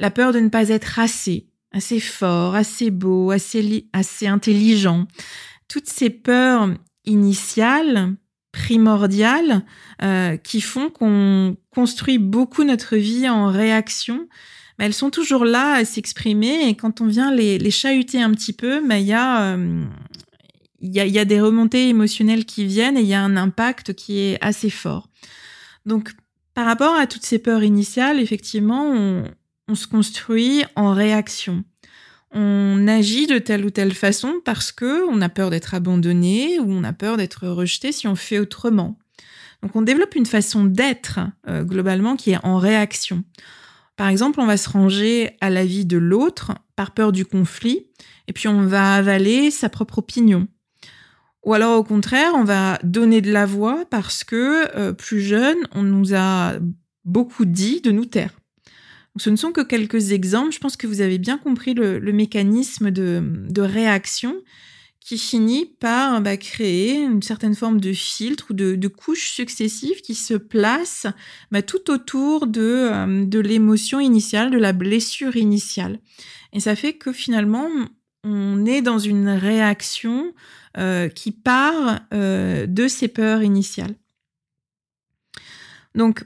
la 0.01 0.11
peur 0.11 0.33
de 0.33 0.41
ne 0.41 0.49
pas 0.49 0.69
être 0.71 0.99
assez, 0.99 1.47
assez 1.73 2.01
fort, 2.01 2.57
assez 2.57 2.91
beau, 2.91 3.31
assez, 3.31 3.87
assez 3.93 4.27
intelligent. 4.27 5.07
Toutes 5.69 5.89
ces 5.89 6.11
peurs 6.11 6.69
initiales, 7.05 8.17
primordiales, 8.51 9.65
euh, 10.03 10.37
qui 10.37 10.61
font 10.61 10.91
qu'on 10.91 11.57
construit 11.71 12.19
beaucoup 12.19 12.65
notre 12.65 12.97
vie 12.97 13.29
en 13.29 13.47
réaction 13.47 14.27
elles 14.81 14.95
sont 14.95 15.11
toujours 15.11 15.45
là 15.45 15.75
à 15.75 15.85
s'exprimer 15.85 16.69
et 16.69 16.75
quand 16.75 17.01
on 17.01 17.07
vient 17.07 17.33
les, 17.33 17.71
chahuter 17.71 18.23
un 18.23 18.31
petit 18.31 18.55
peu, 18.55 18.81
il 18.83 19.03
y, 19.03 19.13
a, 19.13 19.57
y, 20.81 21.01
a, 21.01 21.07
y 21.07 21.19
a 21.19 21.25
des 21.27 21.41
remontées 21.41 21.89
émotionnelles 21.89 22.47
qui 22.47 22.65
viennent 22.65 22.97
et 22.97 23.03
il 23.03 23.07
y 23.07 23.15
a 23.15 23.23
un 23.23 23.37
impact 23.37 23.93
qui 23.93 24.21
est 24.21 24.39
assez 24.41 24.71
fort. 24.71 25.09
Donc, 25.85 26.13
par 26.55 26.65
rapport 26.65 26.95
à 26.95 27.07
toutes 27.07 27.25
ces 27.25 27.39
peurs 27.39 27.63
initiales, 27.63 28.21
effectivement, 28.21 28.87
on, 28.87 29.25
on 29.71 29.75
se 29.75 29.87
construit 29.87 30.65
en 30.75 30.93
réaction. 30.93 31.65
On 32.33 32.87
agit 32.89 33.27
de 33.27 33.39
telle 33.39 33.65
ou 33.65 33.71
telle 33.71 33.95
façon 33.95 34.41
parce 34.45 34.73
que 34.73 35.09
on 35.09 35.21
a 35.21 35.29
peur 35.29 35.51
d'être 35.51 35.75
abandonné 35.75 36.59
ou 36.59 36.71
on 36.71 36.85
a 36.85 36.93
peur 36.93 37.17
d'être 37.17 37.47
rejeté 37.49 37.93
si 37.93 38.07
on 38.07 38.17
fait 38.17 38.39
autrement. 38.39 38.99
Donc 39.63 39.77
on 39.77 39.83
développe 39.83 40.15
une 40.15 40.27
façon 40.27 40.65
d'être 40.65 41.21
euh, 41.49 41.63
globalement 41.63 42.17
qui 42.17 42.33
est 42.33 42.45
en 42.45 42.59
réaction. 42.59 43.25
Par 43.97 44.09
exemple, 44.09 44.41
on 44.41 44.47
va 44.47 44.57
se 44.57 44.69
ranger 44.69 45.37
à 45.41 45.51
l'avis 45.51 45.85
de 45.85 45.99
l'autre 45.99 46.53
par 46.75 46.93
peur 46.93 47.13
du 47.13 47.27
conflit, 47.27 47.87
et 48.29 48.33
puis 48.33 48.49
on 48.49 48.67
va 48.67 48.95
avaler 48.95 49.51
sa 49.51 49.69
propre 49.69 49.99
opinion. 49.99 50.49
Ou 51.45 51.55
alors 51.55 51.79
au 51.79 51.85
contraire, 51.85 52.33
on 52.35 52.45
va 52.45 52.79
donner 52.83 53.21
de 53.21 53.33
la 53.33 53.47
voix 53.47 53.85
parce 53.91 54.25
que 54.25 54.77
euh, 54.77 54.93
plus 54.93 55.21
jeune, 55.21 55.59
on 55.73 55.83
nous 55.83 56.15
a 56.15 56.55
beaucoup 57.05 57.45
dit 57.45 57.81
de 57.83 57.91
nous 57.91 58.07
taire. 58.07 58.40
Ce 59.17 59.31
ne 59.31 59.37
sont 59.37 59.53
que 59.53 59.61
quelques 59.61 60.13
exemples. 60.13 60.53
Je 60.53 60.59
pense 60.59 60.77
que 60.77 60.87
vous 60.87 61.01
avez 61.01 61.19
bien 61.19 61.39
compris 61.39 61.75
le, 61.75 62.01
mécanisme 62.13 62.91
de 62.91 63.61
réaction 63.61 64.37
qui 65.01 65.19
finit 65.19 65.67
par 65.67 66.21
bah, 66.21 66.37
créer 66.37 67.01
une 67.01 67.23
certaine 67.23 67.55
forme 67.55 67.81
de 67.81 67.93
filtre 67.93 68.47
ou 68.51 68.55
de, 68.55 68.89
couches 68.89 69.33
successives 69.33 70.03
qui 70.03 70.15
se 70.15 70.35
placent 70.35 71.07
bah, 71.51 71.63
tout 71.63 71.91
autour 71.91 72.47
de, 72.47 72.61
euh, 72.61 73.25
de 73.25 73.41
l'émotion 73.41 73.99
initiale, 73.99 74.51
de 74.51 74.59
la 74.59 74.73
blessure 74.73 75.37
initiale. 75.37 75.99
Et 76.53 76.61
ça 76.61 76.77
fait 76.77 76.93
que 76.93 77.13
finalement, 77.13 77.69
on 78.25 78.67
est 78.67 78.83
dans 78.83 78.99
une 78.99 79.31
réaction 79.31 80.35
euh, 80.77 81.09
qui 81.09 81.33
part 81.33 82.01
euh, 82.13 82.67
de 82.67 82.87
ces 82.87 83.09
peurs 83.09 83.43
initiales. 83.43 83.95
Donc, 85.95 86.25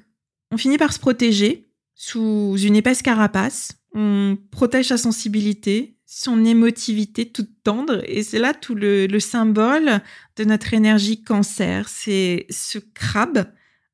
on 0.50 0.58
finit 0.58 0.78
par 0.78 0.92
se 0.92 0.98
protéger 0.98 1.63
sous 1.94 2.56
une 2.58 2.76
épaisse 2.76 3.02
carapace. 3.02 3.72
On 3.94 4.36
protège 4.50 4.88
sa 4.88 4.98
sensibilité, 4.98 5.96
son 6.06 6.44
émotivité 6.44 7.30
toute 7.30 7.62
tendre. 7.62 8.02
Et 8.06 8.22
c'est 8.22 8.38
là 8.38 8.54
tout 8.54 8.74
le, 8.74 9.18
symbole 9.20 10.00
de 10.36 10.44
notre 10.44 10.74
énergie 10.74 11.22
cancer. 11.22 11.88
C'est 11.88 12.46
ce 12.50 12.78
crabe 12.78 13.46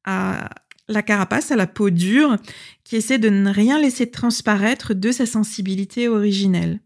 à 0.04 0.50
la 0.88 1.02
carapace, 1.02 1.50
à 1.50 1.56
la 1.56 1.66
peau 1.66 1.90
dure, 1.90 2.36
qui 2.84 2.96
essaie 2.96 3.18
de 3.18 3.28
ne 3.28 3.50
rien 3.50 3.78
laisser 3.78 4.10
transparaître 4.10 4.92
de 4.94 5.12
sa 5.12 5.24
sensibilité 5.24 6.08
originelle. 6.08 6.80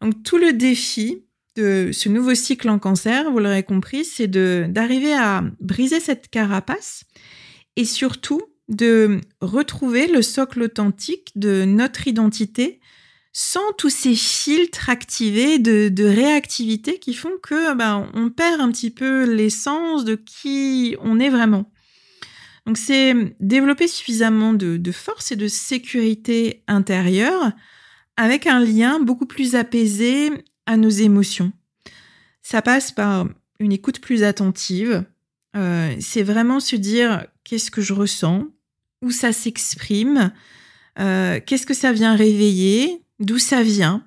Donc 0.00 0.22
tout 0.22 0.36
le 0.36 0.52
défi 0.52 1.22
de 1.56 1.90
ce 1.92 2.08
nouveau 2.10 2.34
cycle 2.34 2.68
en 2.68 2.78
cancer, 2.78 3.30
vous 3.30 3.38
l'aurez 3.38 3.62
compris, 3.62 4.04
c'est 4.04 4.28
d'arriver 4.28 5.14
à 5.14 5.42
briser 5.60 6.00
cette 6.00 6.28
carapace 6.28 7.04
et 7.76 7.86
surtout 7.86 8.42
de 8.68 9.20
retrouver 9.40 10.08
le 10.08 10.22
socle 10.22 10.62
authentique 10.62 11.32
de 11.36 11.64
notre 11.64 12.08
identité 12.08 12.80
sans 13.38 13.72
tous 13.76 13.90
ces 13.90 14.14
filtres 14.14 14.88
activés 14.88 15.58
de, 15.58 16.04
réactivité 16.04 16.98
qui 16.98 17.12
font 17.12 17.36
que 17.42 17.74
ben, 17.74 18.10
on 18.14 18.30
perd 18.30 18.62
un 18.62 18.72
petit 18.72 18.90
peu 18.90 19.24
l'essence 19.30 20.06
de 20.06 20.14
qui 20.14 20.96
on 21.00 21.20
est 21.20 21.28
vraiment. 21.28 21.70
Donc 22.64 22.78
c'est 22.78 23.36
développer 23.38 23.88
suffisamment 23.88 24.54
de, 24.54 24.90
force 24.90 25.32
et 25.32 25.36
de 25.36 25.48
sécurité 25.48 26.64
intérieure 26.66 27.52
avec 28.16 28.46
un 28.46 28.58
lien 28.58 29.00
beaucoup 29.00 29.26
plus 29.26 29.54
apaisé 29.54 30.30
à 30.64 30.78
nos 30.78 30.88
émotions. 30.88 31.52
Ça 32.42 32.62
passe 32.62 32.90
par 32.90 33.28
une 33.60 33.72
écoute 33.72 34.00
plus 34.00 34.24
attentive. 34.24 35.04
Euh, 35.54 35.94
c'est 36.00 36.22
vraiment 36.22 36.58
se 36.58 36.74
dire 36.74 37.26
qu'est-ce 37.44 37.70
que 37.70 37.82
je 37.82 37.92
ressens, 37.92 38.48
où 39.02 39.10
ça 39.10 39.32
s'exprime, 39.32 40.32
euh, 40.98 41.40
qu'est-ce 41.44 41.66
que 41.66 41.74
ça 41.74 41.92
vient 41.92 42.16
réveiller, 42.16 43.02
d'où 43.20 43.38
ça 43.38 43.62
vient. 43.62 44.04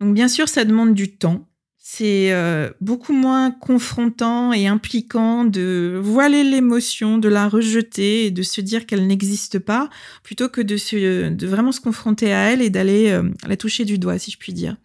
Donc 0.00 0.14
bien 0.14 0.28
sûr, 0.28 0.48
ça 0.48 0.64
demande 0.64 0.94
du 0.94 1.16
temps. 1.16 1.48
C'est 1.78 2.32
euh, 2.32 2.70
beaucoup 2.80 3.12
moins 3.12 3.52
confrontant 3.52 4.52
et 4.52 4.66
impliquant 4.66 5.44
de 5.44 6.00
voiler 6.02 6.42
l'émotion, 6.42 7.18
de 7.18 7.28
la 7.28 7.48
rejeter 7.48 8.26
et 8.26 8.30
de 8.32 8.42
se 8.42 8.60
dire 8.60 8.86
qu'elle 8.86 9.06
n'existe 9.06 9.60
pas, 9.60 9.88
plutôt 10.24 10.48
que 10.48 10.60
de, 10.60 11.28
de 11.28 11.46
vraiment 11.46 11.70
se 11.70 11.80
confronter 11.80 12.32
à 12.32 12.50
elle 12.50 12.60
et 12.60 12.70
d'aller 12.70 13.10
euh, 13.10 13.30
la 13.46 13.56
toucher 13.56 13.84
du 13.84 13.98
doigt, 13.98 14.18
si 14.18 14.32
je 14.32 14.38
puis 14.38 14.52
dire. 14.52 14.76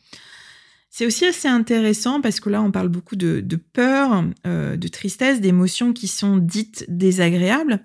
C'est 0.91 1.05
aussi 1.05 1.25
assez 1.25 1.47
intéressant 1.47 2.21
parce 2.21 2.39
que 2.39 2.49
là, 2.49 2.62
on 2.62 2.69
parle 2.69 2.89
beaucoup 2.89 3.15
de, 3.15 3.41
peur, 3.71 4.25
de 4.43 4.88
tristesse, 4.89 5.39
d'émotions 5.39 5.93
qui 5.93 6.10
sont 6.10 6.36
dites 6.36 6.84
désagréables. 6.89 7.79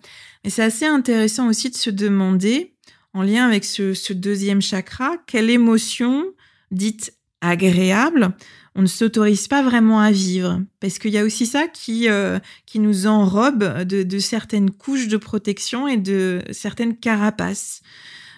Mais 0.46 0.50
c'est 0.50 0.62
assez 0.62 0.86
intéressant 0.86 1.48
aussi 1.48 1.70
de 1.70 1.74
se 1.74 1.90
demander 1.90 2.76
en 3.14 3.22
lien 3.22 3.44
avec 3.48 3.64
ce, 3.64 4.12
deuxième 4.12 4.62
chakra, 4.62 5.16
quelle 5.26 5.50
émotion 5.50 6.24
dite 6.70 7.12
agréable 7.40 8.32
on 8.76 8.82
ne 8.82 8.86
s'autorise 8.86 9.48
pas 9.48 9.62
vraiment 9.62 9.98
à 10.00 10.12
vivre. 10.12 10.62
Parce 10.80 10.98
qu'il 10.98 11.10
y 11.10 11.18
a 11.18 11.24
aussi 11.24 11.46
ça 11.46 11.66
qui 11.66 12.08
euh, 12.08 12.38
qui 12.64 12.78
nous 12.78 13.06
enrobe 13.08 13.82
de, 13.82 14.18
certaines 14.18 14.70
couches 14.70 15.08
de 15.08 15.16
protection 15.16 15.88
et 15.88 15.96
de 15.96 16.42
certaines 16.52 16.96
carapaces. 16.96 17.80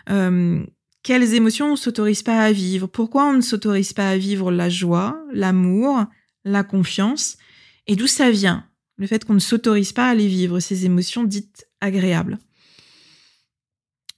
Euh, 0.09 0.65
quelles 1.03 1.35
émotions 1.35 1.73
on 1.73 1.77
s'autorise 1.77 2.23
pas 2.23 2.41
à 2.41 2.53
vivre? 2.53 2.87
Pourquoi 2.87 3.27
on 3.27 3.35
ne 3.35 3.43
s'autorise 3.43 3.93
pas 3.93 4.09
à 4.09 4.17
vivre 4.17 4.51
la 4.51 4.71
joie, 4.71 5.21
l'amour, 5.33 6.07
la 6.45 6.63
confiance? 6.63 7.37
Et 7.87 7.97
d'où 7.97 8.07
ça 8.07 8.31
vient? 8.31 8.65
Le 8.97 9.07
fait 9.07 9.25
qu'on 9.25 9.35
ne 9.35 9.41
s'autorise 9.41 9.93
pas 9.93 10.09
à 10.09 10.15
les 10.15 10.29
vivre 10.29 10.61
ces 10.61 10.87
émotions 10.87 11.25
dites 11.25 11.68
agréables. 11.81 12.39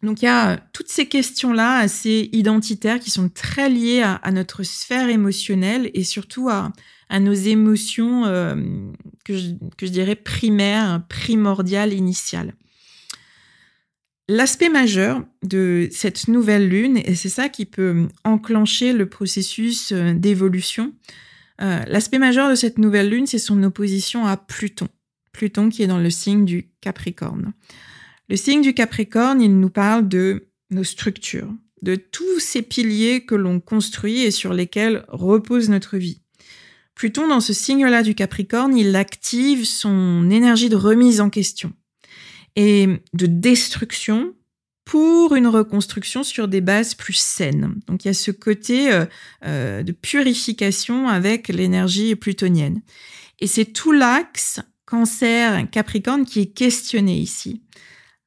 Donc 0.03 0.23
il 0.23 0.25
y 0.25 0.29
a 0.29 0.57
toutes 0.73 0.89
ces 0.89 1.07
questions-là 1.07 1.79
assez 1.79 2.31
identitaires 2.33 3.01
qui 3.01 3.11
sont 3.11 3.29
très 3.29 3.69
liées 3.69 4.03
à, 4.03 4.31
notre 4.33 4.63
sphère 4.63 5.09
émotionnelle 5.09 5.91
et 5.93 6.05
surtout 6.05 6.49
à, 6.49 6.73
nos 7.19 7.33
émotions 7.33 8.25
euh, 8.25 8.55
que, 9.25 9.37
je, 9.37 9.87
dirais 9.87 10.15
primaires, 10.15 11.03
primordiales, 11.09 11.93
initiales. 11.93 12.55
L'aspect 14.29 14.69
majeur 14.69 15.25
de 15.43 15.89
cette 15.91 16.29
nouvelle 16.29 16.69
lune, 16.69 16.99
et 17.05 17.17
c'est 17.17 17.29
ça 17.29 17.49
qui 17.49 17.67
peut 17.67 18.07
enclencher 18.23 18.93
le 18.93 19.09
processus 19.09 19.91
euh, 19.91 20.15
d'évolution, 20.15 20.95
euh, 21.61 21.81
l'aspect 21.89 22.21
majeur 22.21 22.49
de 22.49 22.55
cette 22.55 22.79
nouvelle 22.79 23.11
lune, 23.11 23.27
c'est 23.27 23.41
son 23.41 23.63
opposition 23.65 24.27
à 24.27 24.37
Pluton. 24.37 24.87
Pluton 25.33 25.69
qui 25.69 25.83
est 25.83 25.87
dans 25.87 25.99
le 25.99 26.11
signe 26.11 26.45
du 26.45 26.71
Capricorne. 26.81 27.53
Le 28.29 28.37
signe 28.37 28.63
du 28.63 28.75
Capricorne, 28.75 29.41
il 29.41 29.59
nous 29.59 29.71
parle 29.71 30.09
de 30.09 30.49
nos 30.71 30.85
structures, 30.85 31.53
de 31.83 31.97
tous 31.97 32.41
ces 32.41 32.63
piliers 32.63 33.25
que 33.25 33.35
l'on 33.35 33.61
construit 33.61 34.21
et 34.23 34.31
sur 34.31 34.53
lesquels 34.53 35.05
repose 35.09 35.69
notre 35.69 35.97
vie. 35.97 36.23
Pluton, 36.95 37.29
dans 37.29 37.41
ce 37.41 37.53
signe-là 37.53 38.03
du 38.03 38.15
Capricorne, 38.15 38.77
il 38.77 38.95
active 38.95 39.65
son 39.65 40.31
énergie 40.31 40.69
de 40.69 40.77
remise 40.77 41.21
en 41.21 41.31
question 41.31 41.73
et 42.57 42.89
de 43.15 43.27
destruction 43.27 44.35
pour 44.85 45.35
une 45.35 45.47
reconstruction 45.47 46.25
sur 46.25 46.49
des 46.49 46.61
bases 46.61 46.95
plus 46.95 47.15
saines. 47.15 47.81
Donc 47.87 48.05
il 48.05 48.09
y 48.09 48.11
a 48.11 48.15
ce 48.15 48.31
côté 48.31 48.93
euh, 48.93 49.07
euh, 49.45 49.83
de 49.83 49.93
purification 49.93 51.09
avec 51.09 51.49
l'énergie 51.49 52.17
plutonienne. 52.17 52.83
Et 53.39 53.47
c'est 53.47 53.67
tout 53.67 53.93
l'axe 53.93 54.61
cancer-capricorne 54.91 56.25
qui 56.25 56.41
est 56.41 56.53
questionné 56.53 57.17
ici 57.17 57.63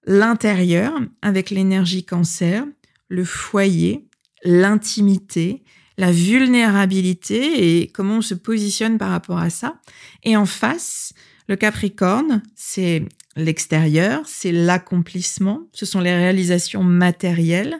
l'intérieur 0.05 0.93
avec 1.21 1.49
l'énergie 1.49 2.05
cancer, 2.05 2.65
le 3.09 3.25
foyer, 3.25 4.07
l'intimité, 4.43 5.63
la 5.97 6.11
vulnérabilité 6.11 7.81
et 7.81 7.87
comment 7.87 8.17
on 8.17 8.21
se 8.21 8.33
positionne 8.33 8.97
par 8.97 9.11
rapport 9.11 9.37
à 9.37 9.49
ça. 9.49 9.79
Et 10.23 10.35
en 10.35 10.45
face, 10.45 11.13
le 11.47 11.55
Capricorne, 11.55 12.41
c'est 12.55 13.03
l'extérieur, 13.35 14.21
c'est 14.25 14.51
l'accomplissement, 14.51 15.67
ce 15.73 15.85
sont 15.85 15.99
les 15.99 16.15
réalisations 16.15 16.83
matérielles, 16.83 17.77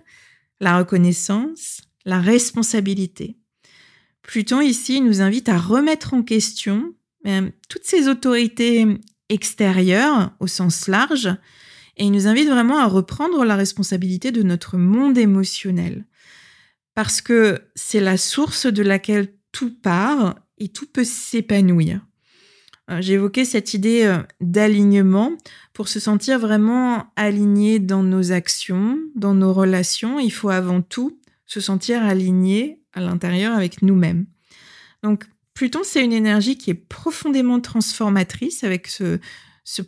la 0.59 0.77
reconnaissance, 0.77 1.81
la 2.05 2.19
responsabilité. 2.19 3.37
Pluton 4.21 4.61
ici 4.61 5.01
nous 5.01 5.21
invite 5.21 5.49
à 5.49 5.57
remettre 5.57 6.13
en 6.13 6.23
question 6.23 6.93
toutes 7.69 7.85
ces 7.85 8.07
autorités 8.07 8.85
extérieures 9.29 10.33
au 10.39 10.47
sens 10.47 10.87
large 10.87 11.35
et 11.97 12.05
il 12.05 12.11
nous 12.11 12.27
invite 12.27 12.49
vraiment 12.49 12.79
à 12.79 12.87
reprendre 12.87 13.45
la 13.45 13.55
responsabilité 13.55 14.31
de 14.31 14.43
notre 14.43 14.77
monde 14.77 15.17
émotionnel. 15.17 16.05
Parce 16.95 17.21
que 17.21 17.61
c'est 17.75 17.99
la 17.99 18.17
source 18.17 18.65
de 18.65 18.83
laquelle 18.83 19.33
tout 19.51 19.73
part 19.73 20.35
et 20.57 20.69
tout 20.69 20.87
peut 20.87 21.03
s'épanouir. 21.03 22.01
Euh, 22.89 23.01
évoqué 23.01 23.45
cette 23.45 23.73
idée 23.73 24.03
euh, 24.03 24.19
d'alignement. 24.41 25.31
Pour 25.73 25.87
se 25.87 25.99
sentir 25.99 26.37
vraiment 26.37 27.07
aligné 27.15 27.79
dans 27.79 28.03
nos 28.03 28.31
actions, 28.31 28.99
dans 29.15 29.33
nos 29.33 29.53
relations, 29.53 30.19
il 30.19 30.31
faut 30.31 30.49
avant 30.49 30.81
tout 30.81 31.19
se 31.45 31.61
sentir 31.61 32.03
aligné 32.03 32.81
à 32.93 33.01
l'intérieur 33.01 33.55
avec 33.55 33.81
nous-mêmes. 33.81 34.25
Donc, 35.01 35.25
Pluton, 35.53 35.81
c'est 35.83 36.03
une 36.03 36.13
énergie 36.13 36.57
qui 36.57 36.71
est 36.71 36.75
profondément 36.75 37.59
transformatrice 37.59 38.63
avec 38.63 38.87
ce, 38.87 39.19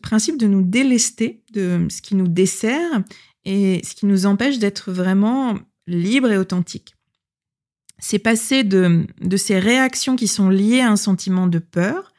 principe 0.01 0.38
de 0.38 0.47
nous 0.47 0.62
délester 0.62 1.43
de 1.51 1.88
ce 1.89 2.01
qui 2.01 2.15
nous 2.15 2.28
dessert 2.28 3.04
et 3.45 3.82
ce 3.84 3.95
qui 3.95 4.06
nous 4.06 4.25
empêche 4.25 4.60
d'être 4.60 4.91
vraiment 4.91 5.58
libre 5.88 6.32
et 6.32 6.38
authentique. 6.38 6.95
C'est 7.97 8.19
passer 8.19 8.63
de, 8.63 9.08
de 9.21 9.38
ces 9.38 9.58
réactions 9.58 10.15
qui 10.15 10.28
sont 10.28 10.49
liées 10.49 10.82
à 10.82 10.91
un 10.91 10.97
sentiment 10.97 11.47
de 11.47 11.60
peur, 11.60 12.13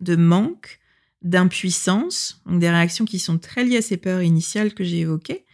de 0.00 0.16
manque, 0.16 0.80
d'impuissance, 1.22 2.40
donc 2.46 2.60
des 2.60 2.70
réactions 2.70 3.04
qui 3.04 3.18
sont 3.18 3.38
très 3.38 3.64
liées 3.64 3.78
à 3.78 3.82
ces 3.82 3.96
peurs 3.96 4.22
initiales 4.22 4.74
que 4.74 4.84
j'ai 4.84 5.00
évoquées, 5.00 5.44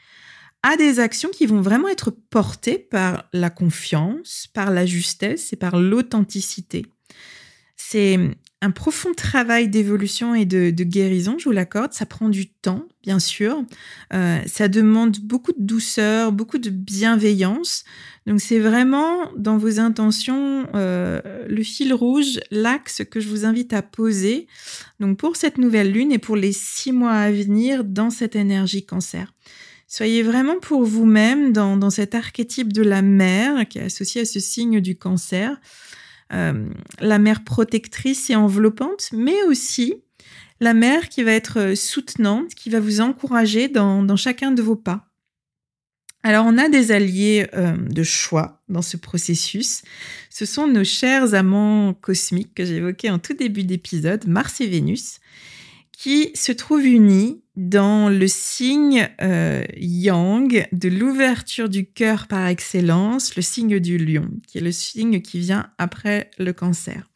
à 0.62 0.76
des 0.76 0.98
actions 0.98 1.30
qui 1.30 1.46
vont 1.46 1.60
vraiment 1.60 1.88
être 1.88 2.10
portées 2.10 2.78
par 2.78 3.28
la 3.32 3.50
confiance, 3.50 4.48
par 4.52 4.70
la 4.70 4.86
justesse 4.86 5.52
et 5.52 5.56
par 5.56 5.78
l'authenticité. 5.78 6.86
C'est 7.76 8.18
un 8.62 8.70
profond 8.70 9.12
travail 9.12 9.68
d'évolution 9.68 10.34
et 10.34 10.46
de, 10.46 10.70
guérison, 10.70 11.36
je 11.38 11.44
vous 11.44 11.52
l'accorde. 11.52 11.92
Ça 11.92 12.06
prend 12.06 12.30
du 12.30 12.48
temps, 12.48 12.88
bien 13.02 13.18
sûr. 13.18 13.62
Euh, 14.14 14.40
ça 14.46 14.68
demande 14.68 15.18
beaucoup 15.18 15.52
de 15.52 15.62
douceur, 15.62 16.32
beaucoup 16.32 16.56
de 16.56 16.70
bienveillance. 16.70 17.84
Donc 18.26 18.40
c'est 18.40 18.58
vraiment 18.58 19.30
dans 19.36 19.58
vos 19.58 19.78
intentions 19.78 20.66
euh, 20.74 21.20
le 21.46 21.62
fil 21.62 21.92
rouge, 21.92 22.40
l'axe 22.50 23.02
que 23.08 23.20
je 23.20 23.28
vous 23.28 23.44
invite 23.44 23.74
à 23.74 23.82
poser. 23.82 24.46
Donc 24.98 25.18
pour 25.18 25.36
cette 25.36 25.58
nouvelle 25.58 25.92
lune 25.92 26.10
et 26.10 26.18
pour 26.18 26.34
les 26.34 26.52
six 26.52 26.92
mois 26.92 27.12
à 27.12 27.30
venir 27.30 27.84
dans 27.84 28.10
cette 28.10 28.36
énergie 28.36 28.86
cancer. 28.86 29.34
Soyez 29.86 30.22
vraiment 30.22 30.58
pour 30.58 30.82
vous-même 30.82 31.52
dans, 31.52 31.76
dans 31.76 31.90
cet 31.90 32.14
archétype 32.14 32.72
de 32.72 32.82
la 32.82 33.02
mère 33.02 33.68
qui 33.68 33.78
est 33.78 33.82
associé 33.84 34.22
à 34.22 34.24
ce 34.24 34.40
signe 34.40 34.80
du 34.80 34.96
cancer. 34.96 35.60
Euh, 36.32 36.68
la 37.00 37.18
mère 37.18 37.44
protectrice 37.44 38.30
et 38.30 38.36
enveloppante, 38.36 39.10
mais 39.12 39.42
aussi 39.44 39.94
la 40.60 40.74
mère 40.74 41.08
qui 41.08 41.22
va 41.22 41.32
être 41.32 41.76
soutenante, 41.76 42.54
qui 42.54 42.70
va 42.70 42.80
vous 42.80 43.00
encourager 43.00 43.68
dans, 43.68 44.16
chacun 44.16 44.50
de 44.50 44.62
vos 44.62 44.76
pas. 44.76 45.06
Alors 46.22 46.44
on 46.46 46.58
a 46.58 46.68
des 46.68 46.90
alliés 46.90 47.46
euh, 47.54 47.76
de 47.76 48.02
choix 48.02 48.60
dans 48.68 48.82
ce 48.82 48.96
processus. 48.96 49.82
Ce 50.28 50.44
sont 50.44 50.66
nos 50.66 50.82
chers 50.82 51.34
amants 51.34 51.94
cosmiques 51.94 52.54
que 52.54 52.64
j'évoquais 52.64 53.10
en 53.10 53.20
tout 53.20 53.34
début 53.34 53.62
d'épisode, 53.62 54.26
Mars 54.26 54.60
et 54.60 54.66
Vénus, 54.66 55.20
qui 55.96 56.30
se 56.34 56.52
trouvent 56.52 56.84
unis 56.84 57.40
dans 57.56 58.10
le 58.10 58.28
signe 58.28 59.08
euh, 59.22 59.64
yang 59.78 60.68
de 60.70 60.88
l'ouverture 60.90 61.70
du 61.70 61.86
cœur 61.86 62.26
par 62.26 62.46
excellence, 62.48 63.34
le 63.34 63.42
signe 63.42 63.80
du 63.80 63.96
lion, 63.96 64.28
qui 64.46 64.58
est 64.58 64.62
le 64.62 64.72
signe 64.72 65.22
qui 65.22 65.38
vient 65.38 65.70
après 65.78 66.30
le 66.38 66.52
cancer. 66.52 67.08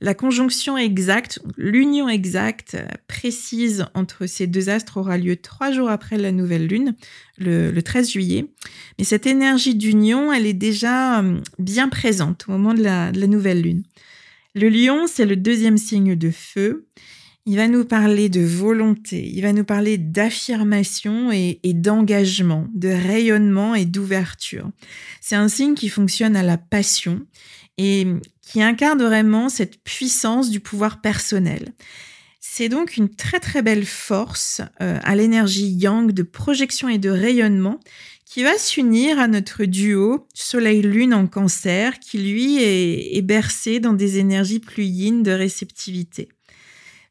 La 0.00 0.14
conjonction 0.14 0.76
exacte, 0.76 1.40
l'union 1.56 2.08
exacte, 2.08 2.76
précise 3.08 3.86
entre 3.94 4.26
ces 4.26 4.46
deux 4.46 4.68
astres 4.68 4.98
aura 4.98 5.18
lieu 5.18 5.36
trois 5.36 5.72
jours 5.72 5.90
après 5.90 6.16
la 6.16 6.32
nouvelle 6.32 6.66
lune, 6.66 6.94
le, 7.38 7.78
13 7.80 8.10
juillet. 8.10 8.46
Mais 8.98 9.04
cette 9.04 9.26
énergie 9.26 9.74
d'union, 9.74 10.32
elle 10.32 10.46
est 10.46 10.52
déjà 10.52 11.20
euh, 11.20 11.40
bien 11.58 11.88
présente 11.88 12.44
au 12.48 12.52
moment 12.52 12.74
de 12.74 12.82
la 12.82 13.12
nouvelle 13.12 13.62
lune. 13.62 13.82
Le 14.54 14.68
lion, 14.68 15.06
c'est 15.06 15.24
le 15.24 15.36
deuxième 15.36 15.78
signe 15.78 16.14
de 16.14 16.30
feu. 16.30 16.86
Il 17.44 17.56
va 17.56 17.66
nous 17.66 17.84
parler 17.84 18.28
de 18.28 18.40
volonté, 18.40 19.28
il 19.34 19.42
va 19.42 19.52
nous 19.52 19.64
parler 19.64 19.98
d'affirmation 19.98 21.32
et, 21.32 21.58
d'engagement, 21.64 22.68
de 22.72 22.88
rayonnement 22.88 23.74
et 23.74 23.84
d'ouverture. 23.84 24.70
C'est 25.20 25.34
un 25.34 25.48
signe 25.48 25.74
qui 25.74 25.88
fonctionne 25.88 26.36
à 26.36 26.44
la 26.44 26.56
passion 26.56 27.26
et 27.78 28.06
qui 28.42 28.62
incarne 28.62 29.02
vraiment 29.02 29.48
cette 29.48 29.82
puissance 29.82 30.50
du 30.50 30.60
pouvoir 30.60 31.00
personnel. 31.00 31.72
C'est 32.38 32.68
donc 32.68 32.96
une 32.96 33.08
très 33.08 33.40
très 33.40 33.62
belle 33.62 33.86
force 33.86 34.60
euh, 34.80 35.00
à 35.02 35.16
l'énergie 35.16 35.68
yang 35.68 36.12
de 36.12 36.22
projection 36.22 36.88
et 36.88 36.98
de 36.98 37.10
rayonnement 37.10 37.80
qui 38.24 38.44
va 38.44 38.56
s'unir 38.56 39.18
à 39.18 39.26
notre 39.26 39.64
duo 39.64 40.28
Soleil-Lune 40.32 41.12
en 41.12 41.26
cancer 41.26 41.98
qui 41.98 42.18
lui 42.18 42.62
est, 42.62 43.16
est, 43.16 43.22
bercé 43.22 43.80
dans 43.80 43.94
des 43.94 44.18
énergies 44.18 44.60
plus 44.60 44.84
yin 44.84 45.22
de 45.22 45.32
réceptivité. 45.32 46.28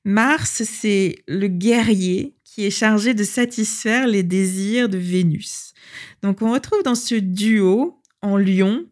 Mars, 0.04 0.64
c'est 0.64 1.24
le 1.28 1.48
guerrier 1.48 2.34
qui 2.44 2.66
est 2.66 2.72
chargé 2.72 3.14
de 3.14 3.24
satisfaire 3.24 4.08
les 4.08 4.24
désirs 4.24 4.90
de 4.90 4.98
Vénus. 4.98 5.74
Donc 6.22 6.42
on 6.42 6.52
retrouve 6.52 6.84
dans 6.84 6.96
ce 6.96 7.16
duo 7.16 8.02
en 8.22 8.38
lion 8.38 8.86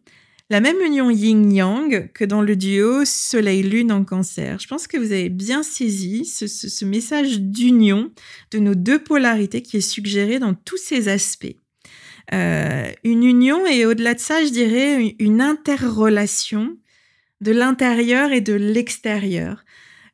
la 0.50 0.60
même 0.60 0.80
union 0.84 1.10
yin-yang 1.10 2.10
que 2.12 2.24
dans 2.24 2.42
le 2.42 2.56
duo 2.56 3.04
Soleil-Lune 3.04 3.92
en 3.92 4.04
cancer. 4.04 4.58
Je 4.58 4.66
pense 4.66 4.88
que 4.88 4.96
vous 4.96 5.12
avez 5.12 5.28
bien 5.28 5.62
saisi 5.62 6.24
ce, 6.24 6.84
message 6.84 7.40
d'union 7.40 8.10
de 8.50 8.58
nos 8.58 8.74
deux 8.74 8.98
polarités 8.98 9.62
qui 9.62 9.76
est 9.76 9.80
suggéré 9.80 10.40
dans 10.40 10.54
tous 10.54 10.76
ces 10.76 11.08
aspects. 11.08 11.56
Euh, 12.32 12.90
une 13.04 13.22
union 13.22 13.64
et 13.66 13.86
au-delà 13.86 14.14
de 14.14 14.20
ça, 14.20 14.44
je 14.44 14.50
dirais 14.50 15.14
une 15.20 15.40
interrelation 15.40 16.76
de 17.40 17.52
l'intérieur 17.52 18.32
et 18.32 18.40
de 18.40 18.54
l'extérieur. 18.54 19.64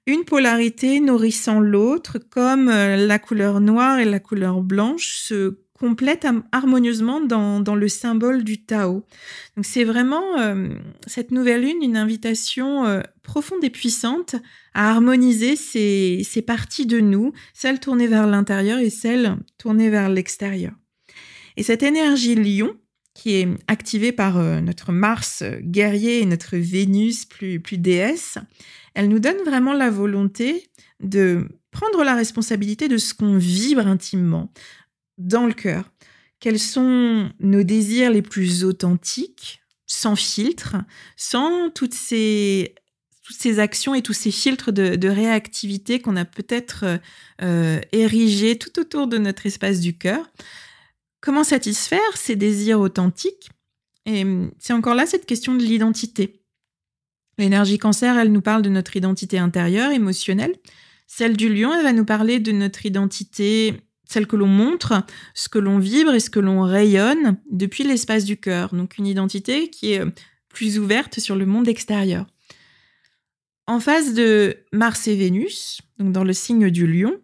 Une 0.09 0.25
polarité 0.25 1.01
nourrissant 1.01 1.59
l'autre, 1.59 2.19
comme 2.19 2.69
euh, 2.69 2.97
la 2.97 3.19
couleur 3.19 3.61
noire 3.61 3.99
et 3.99 4.05
la 4.05 4.21
couleur 4.21 4.61
blanche 4.61 5.16
se 5.16 5.59
complète 5.75 6.29
harmonieusement 6.53 7.21
dans, 7.21 7.75
le 7.75 7.88
symbole 7.88 8.45
du 8.45 8.64
Tao. 8.64 9.05
Donc 9.57 9.66
c'est 9.66 9.83
vraiment 9.83 10.38
euh, 10.38 10.69
cette 11.09 11.33
nouvelle 11.33 11.62
lune 11.62 11.83
une 11.83 11.97
invitation 11.97 12.87
euh, 12.87 13.01
profonde 13.25 13.64
et 13.64 13.69
puissante 13.69 14.37
à 14.75 14.92
harmoniser 14.92 15.57
ces, 15.57 16.25
parties 16.47 16.87
de 16.87 17.01
nous, 17.01 17.33
celles 17.53 17.81
tournées 17.81 18.07
vers 18.07 18.29
l'intérieur 18.29 18.79
et 18.79 18.90
celles 18.90 19.37
tournées 19.59 19.90
vers 19.90 20.09
l'extérieur. 20.09 20.73
Et 21.57 21.64
cette 21.64 21.83
énergie 21.83 22.37
lion, 22.37 22.77
qui 23.12 23.35
est 23.35 23.49
activée 23.66 24.12
par 24.12 24.38
notre 24.61 24.92
Mars 24.92 25.42
guerrier 25.62 26.21
et 26.21 26.27
notre 26.27 26.59
Vénus 26.59 27.25
plus, 27.25 27.61
plus 27.61 27.79
déesse, 27.79 28.38
elle 28.97 29.09
nous 29.09 29.19
donne 29.19 29.37
vraiment 29.45 29.75
la 29.75 29.91
volonté 29.91 30.71
de 31.01 31.47
prendre 31.71 32.03
la 32.03 32.15
responsabilité 32.15 32.89
de 32.89 32.97
ce 32.97 33.13
qu'on 33.13 33.37
vibre 33.37 33.87
intimement, 33.87 34.51
dans 35.19 35.47
le 35.47 35.53
cœur. 35.53 35.93
Quels 36.41 36.59
sont 36.59 37.31
nos 37.39 37.63
désirs 37.63 38.11
les 38.11 38.23
plus 38.23 38.65
authentiques, 38.65 39.61
sans 39.87 40.17
filtre, 40.17 40.77
sans 41.15 41.69
toutes 41.69 41.93
ces, 41.93 42.75
actions 43.59 43.95
et 43.95 44.01
tous 44.01 44.15
ces 44.15 44.31
filtres 44.31 44.73
de, 44.73 45.09
réactivité 45.09 46.01
qu'on 46.01 46.17
a 46.17 46.25
peut-être 46.25 46.99
euh, 47.43 47.79
érigés 47.93 48.59
tout 48.59 48.81
autour 48.81 49.09
de 49.09 49.19
notre 49.19 49.45
espace 49.45 49.81
du 49.81 49.99
cœur? 49.99 50.27
Comment 51.21 51.45
satisfaire 51.45 52.01
ces 52.17 52.35
désirs 52.35 52.81
authentiques? 52.81 53.51
Et 54.07 54.25
c'est 54.59 54.73
encore 54.73 54.95
là 54.95 55.05
cette 55.05 55.27
question 55.27 55.55
de 55.55 55.63
l'identité. 55.63 56.46
L'énergie 57.38 57.79
cancer, 57.79 58.16
elle 58.18 58.33
nous 58.33 58.40
parle 58.40 58.62
de 58.62 58.70
notre 58.70 58.96
identité 58.96 59.38
intérieure, 59.38 59.92
émotionnelle. 59.92 60.55
Celle 61.07 61.37
du 61.37 61.53
lion, 61.53 61.72
elle 61.75 61.83
va 61.83 61.92
nous 61.92 62.05
parler 62.05 62.40
de 62.40 62.53
notre 62.53 62.87
identité 62.87 63.81
celle 64.09 64.27
que 64.27 64.37
l'on 64.37 64.46
montre, 64.46 65.05
ce 65.35 65.49
que 65.49 65.59
l'on 65.59 65.79
vibre 65.79 66.14
et 66.14 66.20
ce 66.20 66.31
que 66.31 66.40
l'on 66.40 66.62
rayonne 66.62 67.38
depuis 67.51 67.85
l'espace 67.85 68.25
du 68.25 68.37
cœur. 68.37 68.75
Donc 68.75 68.99
une 68.99 69.07
identité 69.07 69.68
qui 69.68 69.92
est 69.92 70.01
euh, 70.01 70.11
plus 70.49 70.79
ouverte 70.79 71.20
sur 71.20 71.37
le 71.37 71.46
monde 71.46 71.68
extérieur. 71.68 72.27
En 73.66 73.81
face 73.81 74.14
de 74.14 74.59
Mars 74.72 75.09
et 75.09 75.16
Vénus, 75.16 75.81
donc 75.99 76.12
dans 76.12 76.22
le 76.22 76.33
signe 76.33 76.70
du 76.70 76.87
lion, 76.87 77.16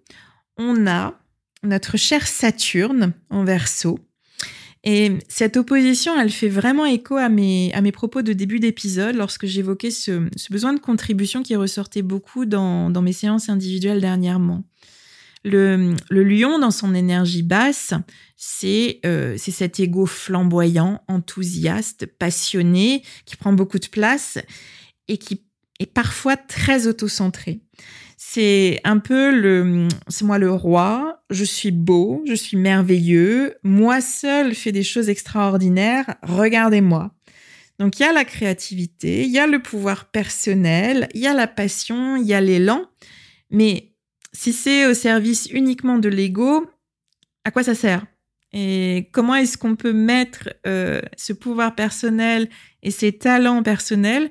on 0.56 0.86
a 0.88 1.14
notre 1.62 1.96
cher 1.96 2.26
Saturne 2.26 3.12
en 3.30 3.44
verso. 3.44 3.98
Et 4.84 5.18
cette 5.28 5.56
opposition, 5.56 6.18
elle 6.18 6.30
fait 6.30 6.48
vraiment 6.48 6.84
écho 6.84 7.16
à 7.16 7.28
mes, 7.28 7.72
à 7.72 7.80
mes 7.80 7.92
propos 7.92 8.22
de 8.22 8.32
début 8.32 8.58
d'épisode 8.58 9.14
lorsque 9.14 9.46
j'évoquais 9.46 9.92
ce, 9.92 10.28
besoin 10.50 10.72
de 10.72 10.80
contribution 10.80 11.42
qui 11.42 11.54
ressortait 11.54 12.02
beaucoup 12.02 12.46
dans, 12.46 12.90
dans 12.90 13.02
mes 13.02 13.12
séances 13.12 13.48
individuelles 13.48 14.00
dernièrement. 14.00 14.64
Le, 15.44 15.96
lion, 16.10 16.58
dans 16.58 16.70
son 16.70 16.94
énergie 16.94 17.42
basse, 17.42 17.94
euh, 18.64 19.34
c'est 19.36 19.50
cet 19.50 19.80
ego 19.80 20.06
flamboyant, 20.06 21.02
enthousiaste, 21.08 22.06
passionné, 22.06 23.02
qui 23.24 23.36
prend 23.36 23.52
beaucoup 23.52 23.78
de 23.78 23.88
place 23.88 24.38
et 25.08 25.18
qui 25.18 25.42
est 25.80 25.86
parfois 25.86 26.36
très 26.36 26.86
autocentré. 26.86 27.60
C'est 28.34 28.80
un 28.84 28.98
peu 28.98 29.30
le, 29.30 29.88
c'est 30.08 30.24
moi 30.24 30.38
le 30.38 30.50
roi, 30.50 31.22
je 31.28 31.44
suis 31.44 31.70
beau, 31.70 32.22
je 32.26 32.32
suis 32.32 32.56
merveilleux, 32.56 33.56
moi 33.62 34.00
seul 34.00 34.54
fais 34.54 34.72
des 34.72 34.82
choses 34.82 35.10
extraordinaires, 35.10 36.14
regardez-moi. 36.22 37.12
Donc 37.78 38.00
il 38.00 38.04
y 38.04 38.06
a 38.06 38.12
la 38.14 38.24
créativité, 38.24 39.24
il 39.24 39.30
y 39.30 39.38
a 39.38 39.46
le 39.46 39.60
pouvoir 39.60 40.06
personnel, 40.06 41.10
il 41.12 41.20
y 41.20 41.26
a 41.26 41.34
la 41.34 41.46
passion, 41.46 42.16
il 42.16 42.26
y 42.26 42.32
a 42.32 42.40
l'élan, 42.40 42.86
mais 43.50 43.92
si 44.32 44.54
c'est 44.54 44.86
au 44.86 44.94
service 44.94 45.50
uniquement 45.52 45.98
de 45.98 46.08
l'ego, 46.08 46.66
à 47.44 47.50
quoi 47.50 47.62
ça 47.62 47.74
sert? 47.74 48.06
Et 48.54 49.10
comment 49.12 49.34
est-ce 49.34 49.58
qu'on 49.58 49.76
peut 49.76 49.92
mettre 49.92 50.48
euh, 50.66 51.02
ce 51.18 51.34
pouvoir 51.34 51.74
personnel 51.74 52.48
et 52.82 52.92
ces 52.92 53.12
talents 53.12 53.62
personnels 53.62 54.30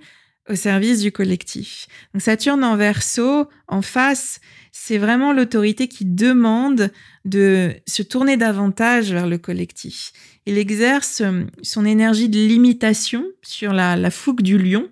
au 0.50 0.56
service 0.56 1.02
du 1.02 1.12
collectif 1.12 1.88
Donc 2.14 2.22
Saturne 2.22 2.64
en 2.64 2.76
verso, 2.76 3.48
en 3.68 3.82
face, 3.82 4.40
c'est 4.72 4.98
vraiment 4.98 5.34
l'autorité 5.34 5.88
qui 5.88 6.06
demande 6.06 6.92
de 7.26 7.74
se 7.88 8.02
tourner 8.02 8.38
davantage 8.38 9.12
vers 9.12 9.28
le 9.28 9.38
collectif. 9.38 10.12
Il 10.46 10.58
exerce 10.58 11.22
euh, 11.22 11.44
son 11.62 11.86
énergie 11.86 12.30
de 12.30 12.40
limitation 12.40 13.26
sur 13.42 13.74
la, 13.74 13.96
la 13.96 14.10
fougue 14.10 14.42
du 14.42 14.58
lion 14.58 14.90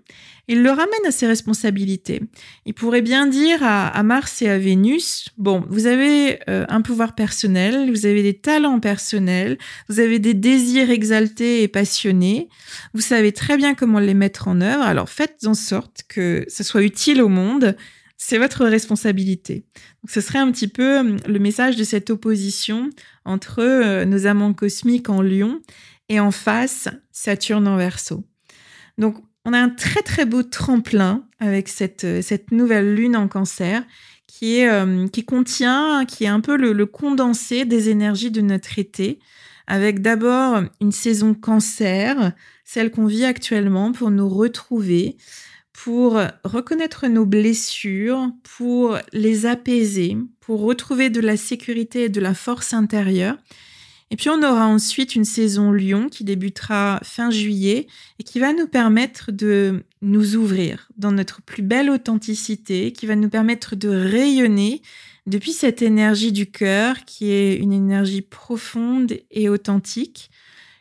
il 0.49 0.63
le 0.63 0.71
ramène 0.71 1.05
à 1.05 1.11
ses 1.11 1.27
responsabilités. 1.27 2.21
Il 2.65 2.73
pourrait 2.73 3.03
bien 3.03 3.27
dire 3.27 3.59
à, 3.61 4.01
Mars 4.01 4.41
et 4.41 4.49
à 4.49 4.57
Vénus, 4.57 5.29
bon, 5.37 5.63
vous 5.69 5.85
avez 5.85 6.39
euh, 6.49 6.65
un 6.69 6.81
pouvoir 6.81 7.13
personnel, 7.13 7.91
vous 7.91 8.07
avez 8.07 8.23
des 8.23 8.33
talents 8.33 8.79
personnels, 8.79 9.59
vous 9.89 9.99
avez 9.99 10.17
des 10.17 10.33
désirs 10.33 10.89
exaltés 10.89 11.61
et 11.61 11.67
passionnés, 11.67 12.49
vous 12.95 13.01
savez 13.01 13.31
très 13.31 13.57
bien 13.57 13.75
comment 13.75 13.99
les 13.99 14.15
mettre 14.15 14.47
en 14.47 14.59
œuvre, 14.59 14.81
alors 14.81 15.07
faites 15.07 15.45
en 15.45 15.53
sorte 15.53 16.01
que 16.09 16.43
ce 16.47 16.63
soit 16.63 16.81
utile 16.81 17.21
au 17.21 17.29
monde, 17.29 17.77
c'est 18.17 18.39
votre 18.39 18.65
responsabilité. 18.65 19.67
Donc, 20.01 20.09
ce 20.09 20.19
serait 20.19 20.39
un 20.39 20.51
petit 20.51 20.67
peu 20.67 20.97
euh, 20.97 21.15
le 21.27 21.39
message 21.39 21.75
de 21.75 21.83
cette 21.83 22.09
opposition 22.09 22.89
entre 23.23 23.59
euh, 23.59 24.03
nos 24.03 24.25
amants 24.25 24.53
cosmiques 24.53 25.09
en 25.09 25.21
lion 25.21 25.61
et 26.09 26.19
en 26.19 26.31
face 26.31 26.89
Saturne 27.11 27.67
en 27.67 27.77
verso. 27.77 28.25
Donc 28.97 29.15
on 29.49 29.53
a 29.53 29.59
un 29.59 29.69
très 29.69 30.03
très 30.03 30.25
beau 30.25 30.43
tremplin 30.43 31.23
avec 31.39 31.69
cette, 31.69 32.03
euh, 32.03 32.21
cette 32.21 32.51
nouvelle 32.51 32.93
lune 32.93 33.15
en 33.15 33.27
cancer 33.27 33.83
qui, 34.27 34.59
est, 34.59 34.69
euh, 34.69 35.07
qui 35.07 35.25
contient, 35.25 36.05
qui 36.05 36.25
est 36.25 36.27
un 36.27 36.39
peu 36.39 36.55
le, 36.55 36.85
condensé 36.85 37.65
des 37.65 37.89
énergies 37.89 38.29
de 38.29 38.41
notre 38.41 38.77
été, 38.77 39.17
avec 39.65 40.03
d'abord 40.03 40.61
une 40.81 40.91
saison 40.91 41.33
cancer, 41.33 42.33
celle 42.63 42.91
qu'on 42.91 43.07
vit 43.07 43.25
actuellement, 43.25 43.91
pour 43.91 44.11
nous 44.11 44.29
retrouver, 44.29 45.17
pour 45.73 46.21
reconnaître 46.43 47.07
nos 47.07 47.25
blessures, 47.25 48.29
pour 48.43 48.99
les 49.13 49.47
apaiser, 49.47 50.15
pour 50.41 50.61
retrouver 50.61 51.09
de 51.09 51.21
la 51.21 51.37
sécurité 51.37 52.03
et 52.03 52.09
de 52.09 52.21
la 52.21 52.35
force 52.35 52.73
intérieure 52.73 53.37
et 54.11 54.15
puis 54.15 54.29
on 54.29 54.41
aura 54.41 54.67
ensuite 54.67 55.15
une 55.15 55.25
saison 55.25 55.71
Lyon 55.71 56.09
qui 56.09 56.23
débutera 56.23 56.99
fin 57.03 57.29
juillet 57.29 57.87
et 58.17 58.23
qui 58.23 58.39
va 58.39 58.53
nous 58.53 58.67
permettre 58.67 59.31
de 59.31 59.83
nous 60.01 60.35
ouvrir 60.35 60.89
dans 60.97 61.11
notre 61.11 61.41
plus 61.41 61.61
belle 61.61 61.89
authenticité, 61.89 62.91
qui 62.91 63.05
va 63.05 63.15
nous 63.15 63.29
permettre 63.29 63.75
de 63.75 63.89
rayonner 63.89 64.81
depuis 65.27 65.51
cette 65.51 65.83
énergie 65.83 66.31
du 66.31 66.49
cœur 66.49 67.05
qui 67.05 67.31
est 67.31 67.55
une 67.55 67.71
énergie 67.71 68.23
profonde 68.23 69.13
et 69.29 69.47
authentique. 69.47 70.31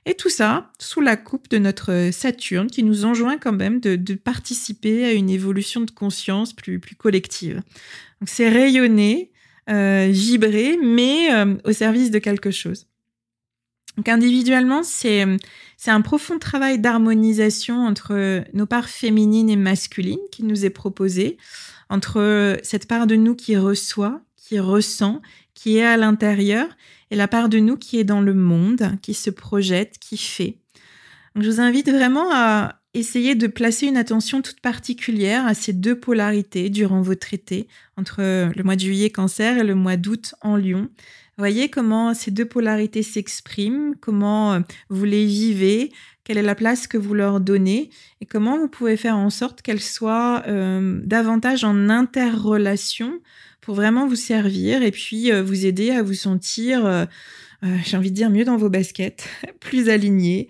Et 0.07 0.15
tout 0.15 0.31
ça 0.31 0.71
sous 0.79 1.03
la 1.03 1.19
coupe 1.19 1.51
de 1.51 1.59
notre 1.59 2.09
Saturne 2.13 2.69
qui 2.69 2.83
nous 2.83 3.05
enjoint 3.05 3.37
quand 3.37 3.53
même 3.53 3.79
de, 3.79 4.15
participer 4.15 5.05
à 5.05 5.13
une 5.13 5.29
évolution 5.29 5.83
de 5.83 5.91
conscience 5.91 6.55
plus, 6.55 6.81
plus 6.81 6.97
collective. 6.97 7.57
Donc 8.21 8.31
c'est 8.31 8.49
rayonner, 8.49 9.33
euh, 9.69 10.09
vibrer, 10.11 10.79
mais 10.83 11.31
euh, 11.35 11.57
au 11.65 11.73
service 11.73 12.11
de 12.11 12.19
quelque 12.21 12.51
chose. 12.51 12.87
Donc 13.99 14.09
individuellement, 14.09 14.85
c'est 14.85 15.27
un 15.89 16.01
profond 16.03 16.39
travail 16.39 16.79
d'harmonisation 16.79 17.85
entre 17.85 18.45
nos 18.55 18.65
parts 18.65 18.89
féminines 18.89 19.51
et 19.51 19.57
masculines 19.57 20.21
qui 20.31 20.45
nous 20.45 20.65
est 20.65 20.71
proposé, 20.71 21.37
entre 21.91 22.57
cette 22.63 22.87
part 22.87 23.09
de 23.09 23.17
nous 23.17 23.35
qui 23.35 23.57
reçoit, 23.57 24.21
qui 24.37 24.61
ressent, 24.61 25.21
qui 25.53 25.79
est 25.79 25.85
à 25.85 25.97
l'intérieur, 25.97 26.69
et 27.11 27.17
la 27.17 27.27
part 27.27 27.49
de 27.49 27.59
nous 27.59 27.77
qui 27.77 27.99
est 27.99 28.05
dans 28.05 28.21
le 28.21 28.35
monde, 28.35 28.93
qui 29.03 29.15
se 29.15 29.31
projette, 29.31 29.99
qui 29.99 30.17
fait. 30.17 30.59
Je 31.35 31.51
vous 31.51 31.61
invite 31.61 31.91
vraiment 31.91 32.33
à 32.33 32.77
essayez 32.95 33.35
de 33.35 33.49
placer 33.49 33.87
une 33.89 33.97
attention 33.97 34.43
toute 34.43 34.61
particulière 34.61 35.45
à 35.45 35.55
ces 35.55 35.73
deux 35.73 35.99
polarités 35.99 36.71
durant 36.71 37.03
votre 37.03 37.35
été, 37.35 37.67
entre 37.97 38.21
le 38.21 38.63
mois 38.63 38.77
de 38.77 38.81
juillet 38.81 39.11
cancer 39.11 39.59
et 39.59 39.65
le 39.65 39.75
mois 39.75 39.97
d'août 39.97 40.37
en 40.41 40.57
lion. 40.57 40.89
Voyez 41.39 41.69
comment 41.69 42.15
ces 42.15 42.33
deux 42.33 42.47
polarités 42.47 43.05
s'expriment, 43.05 43.95
comment 44.01 44.55
euh, 44.55 44.61
vous 44.89 45.05
les 45.05 45.25
vivez, 45.25 45.93
quelle 46.25 46.37
est 46.37 46.43
la 46.43 46.57
place 46.57 46.89
que 46.89 46.99
vous 46.99 47.15
leur 47.15 47.39
donnez 47.39 47.91
et 48.21 48.27
comment 48.27 48.59
vous 48.59 48.67
pouvez 48.67 48.97
faire 48.97 49.17
en 49.17 49.31
sorte 49.31 49.63
qu'elles 49.63 49.81
soient 49.81 50.43
euh, 50.49 51.01
davantage 51.05 51.63
en 51.63 51.89
interrelation 51.91 53.21
pour 53.61 53.77
vraiment 53.77 54.09
vous 54.09 54.17
servir 54.17 54.83
et 54.83 54.91
puis 54.91 55.31
euh, 55.31 55.41
vous 55.41 55.65
aider 55.65 55.93
à 55.93 56.03
vous 56.03 56.15
sentir, 56.15 57.07
j'ai 57.63 57.97
envie 57.97 58.11
de 58.11 58.17
dire, 58.17 58.31
mieux 58.31 58.45
dans 58.45 58.57
vos 58.57 58.69
baskets, 58.69 59.29
plus 59.61 59.91
aligné, 59.91 60.49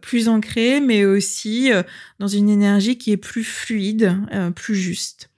plus 0.00 0.28
ancré, 0.28 0.80
mais 0.80 1.04
aussi 1.04 1.70
dans 2.18 2.28
une 2.28 2.48
énergie 2.48 2.96
qui 2.96 3.12
est 3.12 3.16
plus 3.18 3.44
fluide, 3.44 4.16
plus 4.54 4.76
juste. 4.76 5.30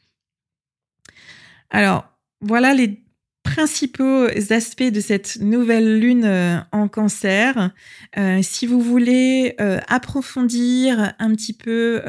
Alors, 1.71 2.09
voilà 2.41 2.75
les 2.75 3.03
principaux 3.49 4.27
aspects 4.51 4.83
de 4.83 5.01
cette 5.01 5.39
nouvelle 5.41 5.99
lune 5.99 6.25
euh, 6.25 6.59
en 6.71 6.87
cancer. 6.87 7.71
Euh, 8.19 8.41
si 8.43 8.67
vous 8.67 8.81
voulez 8.81 9.55
euh, 9.61 9.81
approfondir 9.89 11.15
un 11.19 11.35
petit 11.35 11.55
peu 11.55 12.03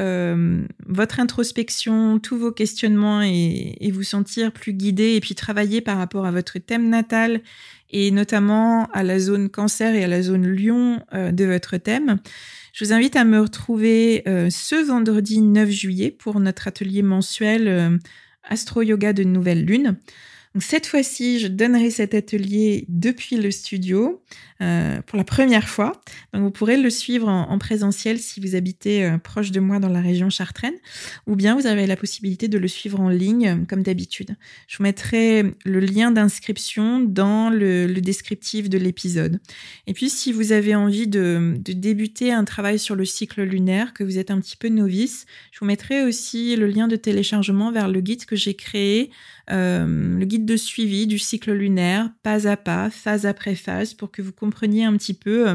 votre 0.86 1.18
introspection, 1.18 2.18
tous 2.18 2.36
vos 2.36 2.52
questionnements 2.52 3.22
et, 3.22 3.90
vous 3.92 4.02
sentir 4.02 4.52
plus 4.52 4.72
guidé 4.72 5.14
et 5.14 5.20
puis 5.20 5.34
travailler 5.34 5.80
par 5.80 5.98
rapport 5.98 6.24
à 6.26 6.30
votre 6.30 6.58
thème 6.58 6.88
natal 6.88 7.40
et 7.90 8.10
notamment 8.10 8.86
à 8.92 9.02
la 9.02 9.18
zone 9.18 9.48
cancer 9.48 9.94
et 9.94 10.04
à 10.04 10.06
la 10.06 10.22
zone 10.22 10.46
lion 10.46 11.00
de 11.12 11.44
votre 11.44 11.76
thème, 11.76 12.18
je 12.72 12.84
vous 12.84 12.92
invite 12.92 13.16
à 13.16 13.24
me 13.24 13.40
retrouver 13.40 14.22
ce 14.26 14.86
vendredi 14.86 15.40
9 15.40 15.68
juillet 15.68 16.10
pour 16.16 16.38
notre 16.38 16.68
atelier 16.68 17.02
mensuel 17.02 17.98
Astro 18.44 18.82
Yoga 18.82 19.12
de 19.12 19.24
Nouvelle 19.24 19.64
Lune. 19.64 19.96
Cette 20.58 20.86
fois-ci, 20.86 21.38
je 21.38 21.46
donnerai 21.46 21.90
cet 21.90 22.12
atelier 22.12 22.84
depuis 22.88 23.36
le 23.36 23.52
studio 23.52 24.20
euh, 24.62 25.00
pour 25.06 25.16
la 25.16 25.24
première 25.24 25.68
fois. 25.68 26.00
Vous 26.34 26.50
pourrez 26.50 26.76
le 26.76 26.90
suivre 26.90 27.28
en, 27.28 27.58
présentiel 27.58 28.18
si 28.18 28.40
vous 28.40 28.54
habitez 28.54 29.04
euh, 29.04 29.16
proche 29.16 29.52
de 29.52 29.60
moi 29.60 29.78
dans 29.78 29.88
la 29.88 30.02
région 30.02 30.28
chartraine, 30.28 30.74
ou 31.26 31.34
bien 31.34 31.56
vous 31.56 31.66
avez 31.66 31.86
la 31.86 31.96
possibilité 31.96 32.46
de 32.46 32.58
le 32.58 32.68
suivre 32.68 33.00
en 33.00 33.08
ligne 33.08 33.48
euh, 33.48 33.56
comme 33.66 33.82
d'habitude. 33.82 34.36
Je 34.68 34.76
vous 34.76 34.82
mettrai 34.82 35.54
le 35.64 35.80
lien 35.80 36.10
d'inscription 36.10 37.00
dans 37.00 37.48
le, 37.48 37.88
descriptif 38.00 38.68
de 38.68 38.76
l'épisode. 38.76 39.40
Et 39.86 39.94
puis 39.94 40.10
si 40.10 40.32
vous 40.32 40.52
avez 40.52 40.74
envie 40.74 41.06
de, 41.06 41.54
débuter 41.58 42.32
un 42.32 42.44
travail 42.44 42.78
sur 42.78 42.96
le 42.96 43.04
cycle 43.04 43.42
lunaire, 43.42 43.94
que 43.94 44.04
vous 44.04 44.18
êtes 44.18 44.30
un 44.30 44.40
petit 44.40 44.56
peu 44.56 44.68
novice, 44.68 45.26
je 45.52 45.60
vous 45.60 45.66
mettrai 45.66 46.02
aussi 46.02 46.56
le 46.56 46.66
lien 46.66 46.88
de 46.88 46.96
téléchargement 46.96 47.72
vers 47.72 47.88
le 47.88 48.00
guide 48.00 48.24
que 48.24 48.36
j'ai 48.36 48.54
créé 48.54 49.10
le 49.52 50.24
guide 50.24 50.44
de 50.44 50.56
suivi 50.56 51.06
du 51.06 51.18
cycle 51.18 51.52
lunaire, 51.52 52.10
pas 52.22 52.46
à 52.46 52.56
pas, 52.56 52.90
phase 52.90 53.26
après 53.26 53.54
phase, 53.54 53.94
pour 53.94 54.10
que 54.10 54.22
vous 54.22 54.32
compreniez 54.50 54.84
un 54.84 54.96
petit 54.96 55.14
peu 55.14 55.48
euh, 55.48 55.54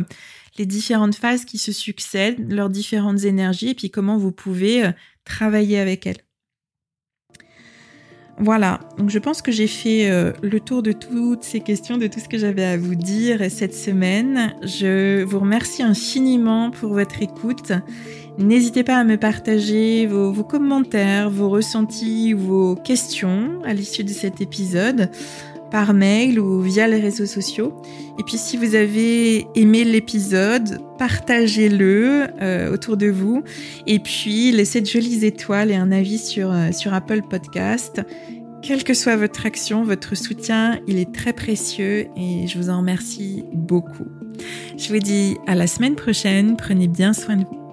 les 0.57 0.65
différentes 0.65 1.15
phases 1.15 1.45
qui 1.45 1.57
se 1.57 1.71
succèdent, 1.71 2.51
leurs 2.51 2.69
différentes 2.69 3.23
énergies, 3.23 3.69
et 3.69 3.75
puis 3.75 3.89
comment 3.89 4.17
vous 4.17 4.31
pouvez 4.31 4.85
euh, 4.85 4.91
travailler 5.25 5.79
avec 5.79 6.07
elles. 6.07 6.17
Voilà, 8.37 8.79
donc 8.97 9.09
je 9.09 9.19
pense 9.19 9.41
que 9.41 9.51
j'ai 9.51 9.67
fait 9.67 10.09
le 10.43 10.59
tour 10.59 10.83
de 10.83 10.91
toutes 10.91 11.45
ces 11.45 11.61
questions, 11.61 11.97
de 11.97 12.07
tout 12.07 12.19
ce 12.19 12.27
que 12.27 12.37
j'avais 12.37 12.65
à 12.65 12.75
vous 12.75 12.95
dire 12.95 13.49
cette 13.49 13.73
semaine. 13.73 14.53
Je 14.61 15.23
vous 15.23 15.39
remercie 15.39 15.83
infiniment 15.83 16.69
pour 16.69 16.91
votre 16.91 17.21
écoute 17.21 17.71
N'hésitez 18.37 18.83
pas 18.83 18.97
à 18.97 19.03
me 19.05 19.15
partager 19.15 20.07
vos, 20.07 20.43
commentaires, 20.43 21.29
vos 21.29 21.47
ressentis, 21.47 22.33
vos 22.33 22.75
questions 22.75 23.61
à 23.63 23.73
l'issue 23.73 24.03
de 24.03 24.09
cet 24.09 24.41
épisode 24.41 25.09
par 25.75 25.93
mail 25.93 26.39
ou 26.39 26.61
via 26.61 26.87
les 26.87 27.01
réseaux 27.01 27.25
sociaux. 27.25 27.73
Et 28.17 28.23
puis 28.23 28.37
si 28.37 28.55
vous 28.55 28.75
avez 28.75 29.45
aimé 29.55 29.83
l'épisode, 29.83 30.79
partagez-le 30.97 32.27
euh, 32.41 32.71
autour 32.71 32.95
de 32.95 33.07
vous. 33.07 33.43
Et 33.85 33.99
puis 33.99 34.53
laissez 34.53 34.79
de 34.79 34.85
jolies 34.85 35.25
étoiles 35.25 35.71
et 35.71 35.75
un 35.75 35.91
avis 35.91 36.17
sur, 36.17 36.49
euh, 36.49 36.71
sur 36.71 36.93
Apple 36.93 37.23
Podcast. 37.29 38.01
Quelle 38.61 38.85
que 38.85 38.93
soit 38.93 39.17
votre 39.17 39.45
action, 39.45 39.83
votre 39.83 40.15
soutien, 40.15 40.79
il 40.87 40.97
est 40.97 41.13
très 41.13 41.33
précieux 41.33 42.07
et 42.15 42.47
je 42.47 42.57
vous 42.57 42.69
en 42.69 42.77
remercie 42.77 43.43
beaucoup. 43.51 44.07
Je 44.77 44.93
vous 44.93 44.99
dis 44.99 45.35
à 45.45 45.55
la 45.55 45.67
semaine 45.67 45.95
prochaine. 45.95 46.55
Prenez 46.55 46.87
bien 46.87 47.11
soin 47.11 47.35
de 47.35 47.43
vous. 47.43 47.64